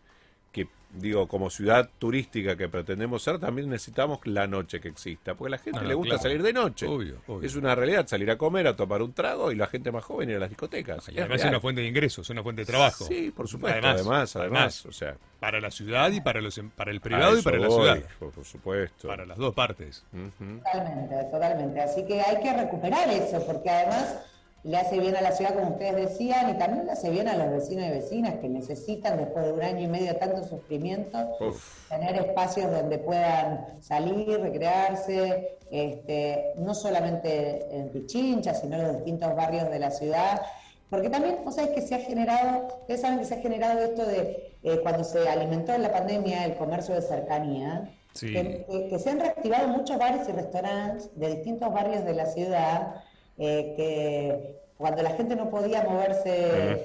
que 0.53 0.67
digo, 0.93 1.27
como 1.27 1.49
ciudad 1.49 1.89
turística 1.99 2.55
que 2.55 2.69
pretendemos 2.69 3.21
ser, 3.23 3.39
también 3.39 3.69
necesitamos 3.69 4.19
la 4.25 4.47
noche 4.47 4.79
que 4.79 4.87
exista, 4.87 5.35
porque 5.35 5.49
a 5.49 5.57
la 5.57 5.63
gente 5.63 5.81
No, 5.81 5.85
le 5.87 5.91
no, 5.93 5.97
gusta 5.97 6.09
claro. 6.15 6.23
salir 6.23 6.43
de 6.43 6.53
noche. 6.53 6.87
Obvio, 6.87 7.17
obvio. 7.27 7.45
Es 7.45 7.55
una 7.57 7.75
realidad 7.75 8.07
salir 8.07 8.31
a 8.31 8.37
comer, 8.37 8.67
a 8.67 8.75
tomar 8.77 9.01
un 9.01 9.11
trago 9.11 9.51
y 9.51 9.55
la 9.55 9.67
gente 9.67 9.91
más 9.91 10.05
joven 10.05 10.29
ir 10.29 10.37
a 10.37 10.39
las 10.39 10.49
discotecas. 10.49 11.09
Y 11.09 11.11
Es 11.15 11.17
además 11.19 11.41
es 11.41 11.47
una 11.49 11.59
fuente 11.59 11.81
de 11.81 11.87
ingresos, 11.87 12.25
es 12.25 12.29
una 12.29 12.41
fuente 12.41 12.61
de 12.61 12.67
trabajo. 12.67 13.03
Sí, 13.05 13.33
por 13.35 13.49
supuesto. 13.49 13.79
Además, 13.79 13.95
Además, 13.99 14.35
además, 14.35 14.35
además. 14.35 14.85
o 14.85 14.91
sea, 14.93 15.17
Para 15.43 15.59
la 15.59 15.71
ciudad 15.71 16.09
y 16.13 16.21
para 16.21 16.39
los 16.39 16.57
em- 16.57 16.69
para 16.69 16.89
el 16.91 17.01
privado 17.01 17.37
y 17.37 17.41
para 17.41 17.57
la 17.57 17.69
ciudad. 17.69 17.97
Por, 18.17 18.31
por 18.31 18.45
supuesto. 18.45 19.09
Para 19.09 19.25
las 19.25 19.37
dos 19.37 19.53
partes. 19.53 20.01
Totalmente, 20.39 21.15
totalmente. 21.25 21.81
Así 21.81 22.03
que 22.05 22.21
hay 22.21 22.37
que 22.37 22.53
recuperar 22.53 23.09
eso, 23.09 23.45
porque 23.45 23.69
además 23.69 24.19
le 24.63 24.77
hace 24.77 24.97
bien 25.01 25.17
a 25.17 25.21
la 25.21 25.33
ciudad, 25.33 25.53
como 25.53 25.71
ustedes 25.71 25.95
decían, 26.11 26.49
y 26.49 26.57
también 26.57 26.85
le 26.85 26.93
hace 26.93 27.09
bien 27.09 27.27
a 27.27 27.35
los 27.35 27.51
vecinos 27.51 27.85
y 27.87 27.89
vecinas 27.89 28.35
que 28.35 28.47
necesitan, 28.47 29.17
después 29.17 29.45
de 29.45 29.51
un 29.51 29.61
año 29.61 29.81
y 29.81 29.87
medio 29.87 30.13
de 30.13 30.17
tanto 30.17 30.41
sufrimiento, 30.45 31.17
Uf. 31.41 31.89
tener 31.89 32.15
espacios 32.15 32.71
donde 32.71 32.97
puedan 32.99 33.65
salir, 33.81 34.39
recrearse, 34.39 35.57
este, 35.69 36.53
no 36.55 36.73
solamente 36.73 37.67
en 37.75 37.89
Pichincha, 37.89 38.53
sino 38.53 38.77
en 38.77 38.83
los 38.83 38.95
distintos 38.95 39.35
barrios 39.35 39.69
de 39.69 39.79
la 39.79 39.91
ciudad. 39.91 40.41
Porque 40.89 41.09
también, 41.09 41.39
vos 41.43 41.55
sabés 41.55 41.71
que 41.71 41.81
se 41.81 41.95
ha 41.95 41.99
generado, 41.99 42.67
ustedes 42.81 43.01
saben 43.01 43.19
que 43.19 43.25
se 43.25 43.33
ha 43.33 43.41
generado 43.41 43.81
esto 43.81 44.05
de 44.05 44.52
eh, 44.63 44.79
cuando 44.81 45.03
se 45.03 45.27
alimentó 45.27 45.73
en 45.73 45.81
la 45.83 45.91
pandemia 45.91 46.45
el 46.45 46.55
comercio 46.55 46.95
de 46.95 47.01
cercanía, 47.01 47.89
Sí. 48.13 48.31
que, 48.31 48.65
que- 48.69 48.87
que 48.89 48.99
se 48.99 49.09
han 49.09 49.19
reactivado 49.19 49.67
muchos 49.69 49.97
bares 49.97 50.29
y 50.29 50.31
restaurantes 50.33 51.09
de 51.19 51.35
distintos 51.35 51.73
barrios 51.73 52.05
de 52.05 52.13
la 52.13 52.25
ciudad, 52.27 52.95
eh, 53.39 53.73
que 53.75 54.55
cuando 54.77 55.01
la 55.01 55.11
gente 55.11 55.35
no 55.35 55.49
podía 55.49 55.83
moverse, 55.83 56.31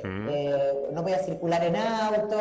eh, 0.04 0.72
no 0.92 1.02
podía 1.02 1.18
circular 1.18 1.62
en 1.64 1.76
auto, 1.76 2.38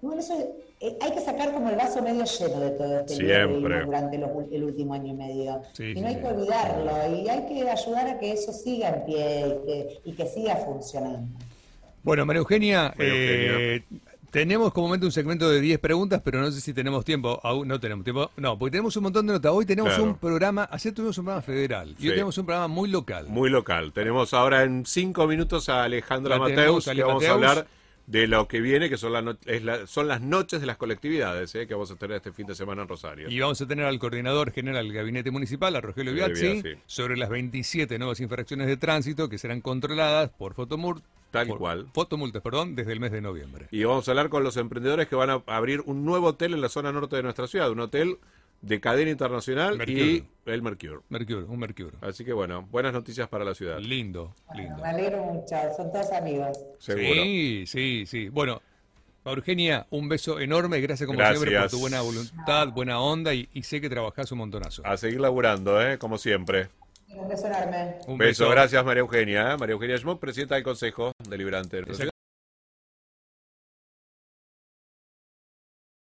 bueno, 0.00 0.20
eso 0.20 0.34
eh, 0.80 0.96
hay 1.02 1.10
que 1.10 1.20
sacar 1.20 1.52
como 1.52 1.68
el 1.68 1.76
vaso 1.76 2.00
medio 2.00 2.24
lleno 2.24 2.60
de 2.60 2.70
todo 2.70 3.00
este 3.00 3.16
Siempre. 3.16 3.84
durante 3.84 4.16
los 4.16 4.30
el 4.50 4.64
último 4.64 4.94
año 4.94 5.08
y 5.12 5.16
medio. 5.16 5.60
Sí, 5.74 5.84
y 5.90 5.94
sí, 5.96 6.00
no 6.00 6.08
hay 6.08 6.16
que 6.16 6.26
olvidarlo, 6.26 6.92
y 7.16 7.28
hay 7.28 7.42
que 7.46 7.68
ayudar 7.68 8.08
a 8.08 8.18
que 8.18 8.32
eso 8.32 8.52
siga 8.54 8.88
en 8.88 9.04
pie 9.04 9.46
y 9.46 9.66
que, 9.66 10.00
y 10.04 10.12
que 10.14 10.26
siga 10.26 10.56
funcionando. 10.56 11.28
Bueno, 12.02 12.24
María 12.24 12.38
Eugenia, 12.40 12.94
María 12.96 13.12
eh, 13.14 13.82
tenemos 14.30 14.72
como 14.72 14.88
momento 14.88 15.06
un 15.06 15.12
segmento 15.12 15.48
de 15.50 15.60
10 15.60 15.78
preguntas, 15.80 16.20
pero 16.24 16.40
no 16.40 16.50
sé 16.52 16.60
si 16.60 16.72
tenemos 16.72 17.04
tiempo. 17.04 17.40
Aún 17.42 17.68
no 17.68 17.80
tenemos 17.80 18.04
tiempo. 18.04 18.30
No, 18.36 18.58
porque 18.58 18.72
tenemos 18.72 18.96
un 18.96 19.02
montón 19.04 19.26
de 19.26 19.32
notas. 19.34 19.52
Hoy 19.52 19.66
tenemos 19.66 19.90
Claro. 19.90 20.04
un 20.04 20.14
programa, 20.16 20.68
ayer 20.70 20.92
tuvimos 20.94 21.18
un 21.18 21.24
programa 21.24 21.42
federal 21.42 21.90
y 21.98 22.02
Sí. 22.02 22.08
hoy 22.08 22.14
tenemos 22.14 22.38
un 22.38 22.46
programa 22.46 22.68
muy 22.68 22.88
local. 22.88 23.26
Muy 23.28 23.50
local. 23.50 23.92
Tenemos 23.92 24.32
ahora 24.34 24.62
en 24.64 24.86
cinco 24.86 25.26
minutos 25.26 25.68
a 25.68 25.84
Alejandra 25.84 26.36
La 26.36 26.40
Mateus, 26.40 26.84
que 26.84 26.90
Ale 26.90 27.02
vamos 27.04 27.24
a 27.24 27.32
hablar 27.32 27.66
de 28.06 28.26
lo 28.26 28.48
que 28.48 28.60
viene, 28.60 28.88
que 28.88 28.96
son, 28.96 29.12
la 29.12 29.22
no- 29.22 29.36
es 29.46 29.62
la- 29.62 29.86
son 29.86 30.08
las 30.08 30.20
noches 30.20 30.60
de 30.60 30.66
las 30.66 30.76
colectividades, 30.76 31.54
eh, 31.54 31.66
que 31.68 31.74
vamos 31.74 31.90
a 31.92 31.96
tener 31.96 32.16
este 32.16 32.32
fin 32.32 32.44
de 32.46 32.56
semana 32.56 32.82
en 32.82 32.88
Rosario. 32.88 33.28
Y 33.30 33.38
vamos 33.38 33.60
a 33.60 33.66
tener 33.66 33.84
al 33.84 33.98
coordinador 34.00 34.50
general 34.50 34.84
del 34.86 34.94
Gabinete 34.96 35.30
Municipal, 35.30 35.76
a 35.76 35.80
Rogelio 35.80 36.12
Biazzi, 36.12 36.60
Biazzi. 36.62 36.78
sobre 36.86 37.16
las 37.16 37.28
27 37.28 37.98
nuevas 37.98 38.18
infracciones 38.18 38.66
de 38.66 38.76
tránsito 38.76 39.28
que 39.28 39.38
serán 39.38 39.60
controladas 39.60 40.30
por 40.30 40.54
Fotomult, 40.54 41.04
Tal 41.30 41.46
por- 41.48 41.58
cual. 41.58 41.86
Fotomultas, 41.92 42.42
perdón, 42.42 42.74
desde 42.74 42.92
el 42.92 43.00
mes 43.00 43.12
de 43.12 43.20
noviembre. 43.20 43.68
Y 43.70 43.84
vamos 43.84 44.06
a 44.08 44.10
hablar 44.12 44.28
con 44.28 44.42
los 44.44 44.56
emprendedores 44.56 45.08
que 45.08 45.14
van 45.16 45.30
a 45.30 45.42
abrir 45.46 45.80
un 45.86 46.04
nuevo 46.04 46.28
hotel 46.28 46.54
en 46.54 46.60
la 46.60 46.68
zona 46.68 46.90
norte 46.92 47.16
de 47.16 47.22
nuestra 47.22 47.46
ciudad, 47.46 47.70
un 47.70 47.80
hotel 47.80 48.18
de 48.62 48.78
cadena 48.80 49.10
internacional 49.10 49.78
Mercure. 49.78 50.00
y 50.02 50.24
el 50.46 50.60
Mercure. 50.62 50.98
Mercure, 51.08 51.44
un 51.44 51.58
Mercure. 51.58 51.96
Así 52.02 52.24
que 52.24 52.32
bueno, 52.34 52.66
buenas 52.70 52.92
noticias 52.92 53.26
para 53.28 53.44
la 53.44 53.54
ciudad. 53.54 53.78
Lindo, 53.78 54.34
lindo. 54.54 54.82
Me 54.82 54.88
alegro 54.88 55.18
mucho, 55.24 55.56
son 55.76 55.90
todos 55.92 56.10
amigos. 56.12 56.58
Seguro. 56.78 57.22
Sí, 57.22 57.64
sí, 57.66 58.04
sí. 58.06 58.28
Bueno, 58.28 58.60
Eugenia, 59.24 59.86
un 59.90 60.08
beso 60.08 60.40
enorme. 60.40 60.80
Gracias 60.80 61.06
como 61.06 61.18
Gracias. 61.18 61.38
siempre 61.40 61.60
por 61.60 61.70
tu 61.70 61.78
buena 61.78 62.00
voluntad, 62.02 62.68
buena 62.68 63.00
onda 63.00 63.32
y, 63.34 63.48
y 63.54 63.62
sé 63.62 63.80
que 63.80 63.88
trabajás 63.88 64.30
un 64.32 64.38
montonazo. 64.38 64.84
A 64.84 64.96
seguir 64.96 65.20
laburando, 65.20 65.80
¿eh? 65.80 65.98
como 65.98 66.18
siempre. 66.18 66.68
Un 67.14 67.28
beso 67.28 67.46
enorme. 67.46 67.98
Un 68.06 68.18
beso, 68.18 68.48
gracias 68.48 68.84
María 68.84 69.00
Eugenia. 69.00 69.56
María 69.56 69.72
Eugenia 69.74 69.96
Schmuck, 69.96 70.20
presidenta 70.20 70.54
del 70.54 70.64
Consejo 70.64 71.12
Deliberante. 71.28 71.82